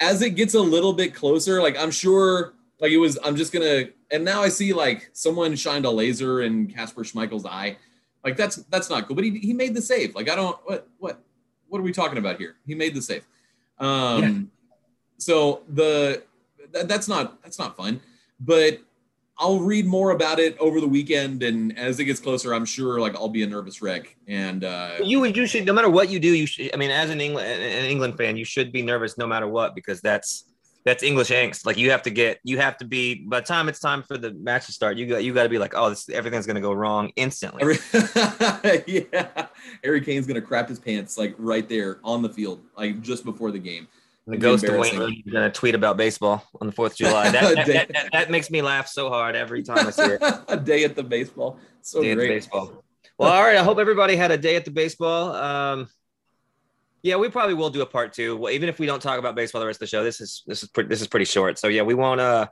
as 0.00 0.22
it 0.22 0.30
gets 0.30 0.54
a 0.54 0.60
little 0.60 0.92
bit 0.92 1.14
closer, 1.14 1.62
like 1.62 1.78
I'm 1.78 1.90
sure, 1.90 2.54
like 2.80 2.92
it 2.92 2.98
was, 2.98 3.18
I'm 3.24 3.36
just 3.36 3.52
gonna, 3.52 3.84
and 4.10 4.24
now 4.24 4.42
I 4.42 4.48
see 4.48 4.72
like 4.72 5.10
someone 5.12 5.54
shined 5.56 5.84
a 5.84 5.90
laser 5.90 6.42
in 6.42 6.66
Kasper 6.66 7.02
Schmeichel's 7.02 7.46
eye. 7.46 7.76
Like 8.24 8.36
that's 8.36 8.56
that's 8.56 8.88
not 8.88 9.06
cool, 9.06 9.16
but 9.16 9.24
he, 9.24 9.38
he 9.38 9.52
made 9.52 9.74
the 9.74 9.82
save. 9.82 10.14
Like 10.14 10.28
I 10.28 10.36
don't 10.36 10.56
what 10.64 10.88
what 10.98 11.22
what 11.72 11.78
are 11.78 11.84
we 11.84 11.92
talking 11.92 12.18
about 12.18 12.36
here? 12.36 12.56
He 12.66 12.74
made 12.74 12.94
the 12.94 13.00
save. 13.00 13.24
Um, 13.78 14.22
yeah. 14.22 14.40
so 15.16 15.62
the 15.70 16.22
that, 16.72 16.86
that's 16.86 17.08
not 17.08 17.42
that's 17.42 17.58
not 17.58 17.78
fun, 17.78 18.02
but 18.38 18.78
I'll 19.38 19.58
read 19.58 19.86
more 19.86 20.10
about 20.10 20.38
it 20.38 20.54
over 20.58 20.82
the 20.82 20.86
weekend, 20.86 21.42
and 21.42 21.76
as 21.78 21.98
it 21.98 22.04
gets 22.04 22.20
closer, 22.20 22.52
I'm 22.52 22.66
sure 22.66 23.00
like 23.00 23.16
I'll 23.16 23.30
be 23.30 23.42
a 23.42 23.46
nervous 23.46 23.80
wreck. 23.80 24.14
And 24.28 24.64
uh, 24.64 24.96
you 25.02 25.24
you 25.24 25.46
should 25.46 25.64
no 25.64 25.72
matter 25.72 25.88
what 25.88 26.10
you 26.10 26.20
do, 26.20 26.28
you 26.28 26.46
should. 26.46 26.70
I 26.74 26.76
mean, 26.76 26.90
as 26.90 27.08
an 27.08 27.22
England 27.22 27.48
an 27.48 27.86
England 27.86 28.18
fan, 28.18 28.36
you 28.36 28.44
should 28.44 28.70
be 28.70 28.82
nervous 28.82 29.16
no 29.16 29.26
matter 29.26 29.48
what 29.48 29.74
because 29.74 30.02
that's 30.02 30.44
that's 30.84 31.02
English 31.02 31.30
angst. 31.30 31.64
Like 31.64 31.76
you 31.76 31.90
have 31.90 32.02
to 32.02 32.10
get 32.10 32.40
you 32.42 32.58
have 32.58 32.76
to 32.78 32.84
be 32.84 33.14
by 33.14 33.40
the 33.40 33.46
time 33.46 33.68
it's 33.68 33.78
time 33.78 34.02
for 34.02 34.18
the 34.18 34.32
match 34.32 34.66
to 34.66 34.72
start, 34.72 34.96
you 34.96 35.06
got 35.06 35.24
you 35.24 35.32
got 35.32 35.44
to 35.44 35.48
be 35.48 35.58
like, 35.58 35.74
oh, 35.76 35.90
this 35.90 36.08
everything's 36.08 36.46
gonna 36.46 36.60
go 36.60 36.72
wrong 36.72 37.12
instantly. 37.16 37.78
yeah, 38.86 39.46
Harry 39.84 40.00
Kane's 40.00 40.26
gonna 40.26 40.42
crap 40.42 40.68
his 40.68 40.78
pants 40.78 41.16
like 41.16 41.34
right 41.38 41.68
there 41.68 42.00
on 42.02 42.22
the 42.22 42.28
field, 42.28 42.60
like 42.76 43.00
just 43.00 43.24
before 43.24 43.50
the 43.50 43.58
game. 43.58 43.88
The 44.26 44.36
ghost 44.36 44.64
of 44.64 44.78
Wayne 44.78 44.96
Rooney 44.98 45.24
going 45.28 45.44
to 45.44 45.50
tweet 45.50 45.74
about 45.74 45.96
baseball 45.96 46.46
on 46.60 46.68
the 46.68 46.72
4th 46.72 46.92
of 46.92 46.96
July. 46.96 47.24
That, 47.32 47.56
that, 47.56 47.66
that, 47.66 47.88
that, 47.92 48.08
that, 48.12 48.30
makes 48.30 48.52
me 48.52 48.62
laugh 48.62 48.86
so 48.86 49.08
hard 49.08 49.34
every 49.34 49.64
time 49.64 49.84
I 49.84 49.90
see 49.90 50.02
it. 50.02 50.22
a 50.48 50.56
day 50.56 50.84
at 50.84 50.94
the 50.94 51.02
baseball. 51.02 51.58
So 51.80 52.02
day 52.02 52.14
great. 52.14 52.28
baseball. 52.28 52.84
Well, 53.18 53.32
all 53.32 53.42
right. 53.42 53.56
I 53.56 53.64
hope 53.64 53.78
everybody 53.78 54.14
had 54.14 54.30
a 54.30 54.38
day 54.38 54.54
at 54.54 54.64
the 54.64 54.70
baseball. 54.70 55.34
Um, 55.34 55.88
yeah, 57.02 57.16
we 57.16 57.28
probably 57.28 57.54
will 57.54 57.70
do 57.70 57.82
a 57.82 57.86
part 57.86 58.12
two. 58.12 58.36
Well, 58.36 58.52
even 58.52 58.68
if 58.68 58.78
we 58.78 58.86
don't 58.86 59.02
talk 59.02 59.18
about 59.18 59.34
baseball 59.34 59.60
the 59.60 59.66
rest 59.66 59.76
of 59.76 59.80
the 59.80 59.86
show, 59.88 60.04
this 60.04 60.20
is 60.20 60.42
this 60.46 60.62
is 60.62 60.68
pretty 60.68 60.88
this 60.88 61.00
is 61.00 61.08
pretty 61.08 61.24
short. 61.24 61.58
So 61.58 61.68
yeah, 61.68 61.82
we 61.82 61.94
won't. 61.94 62.20
Uh, 62.20 62.46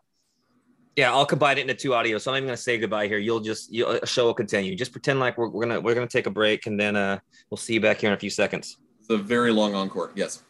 yeah, 0.96 1.12
I'll 1.12 1.26
combine 1.26 1.58
it 1.58 1.62
into 1.62 1.74
two 1.74 1.90
audios. 1.90 2.22
So 2.22 2.32
I'm 2.32 2.38
even 2.38 2.48
gonna 2.48 2.56
say 2.56 2.76
goodbye 2.76 3.06
here. 3.06 3.18
You'll 3.18 3.40
just 3.40 3.72
you 3.72 4.00
show 4.04 4.26
will 4.26 4.34
continue. 4.34 4.74
Just 4.74 4.90
pretend 4.90 5.20
like 5.20 5.38
we're, 5.38 5.48
we're 5.48 5.62
gonna 5.62 5.80
we're 5.80 5.94
gonna 5.94 6.08
take 6.08 6.26
a 6.26 6.30
break 6.30 6.66
and 6.66 6.78
then 6.78 6.96
uh 6.96 7.18
we'll 7.48 7.58
see 7.58 7.74
you 7.74 7.80
back 7.80 7.98
here 7.98 8.10
in 8.10 8.14
a 8.14 8.18
few 8.18 8.30
seconds. 8.30 8.78
It's 8.98 9.08
a 9.08 9.16
very 9.16 9.52
long 9.52 9.74
encore. 9.74 10.10
Yes. 10.16 10.42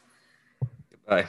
Goodbye. 0.90 1.26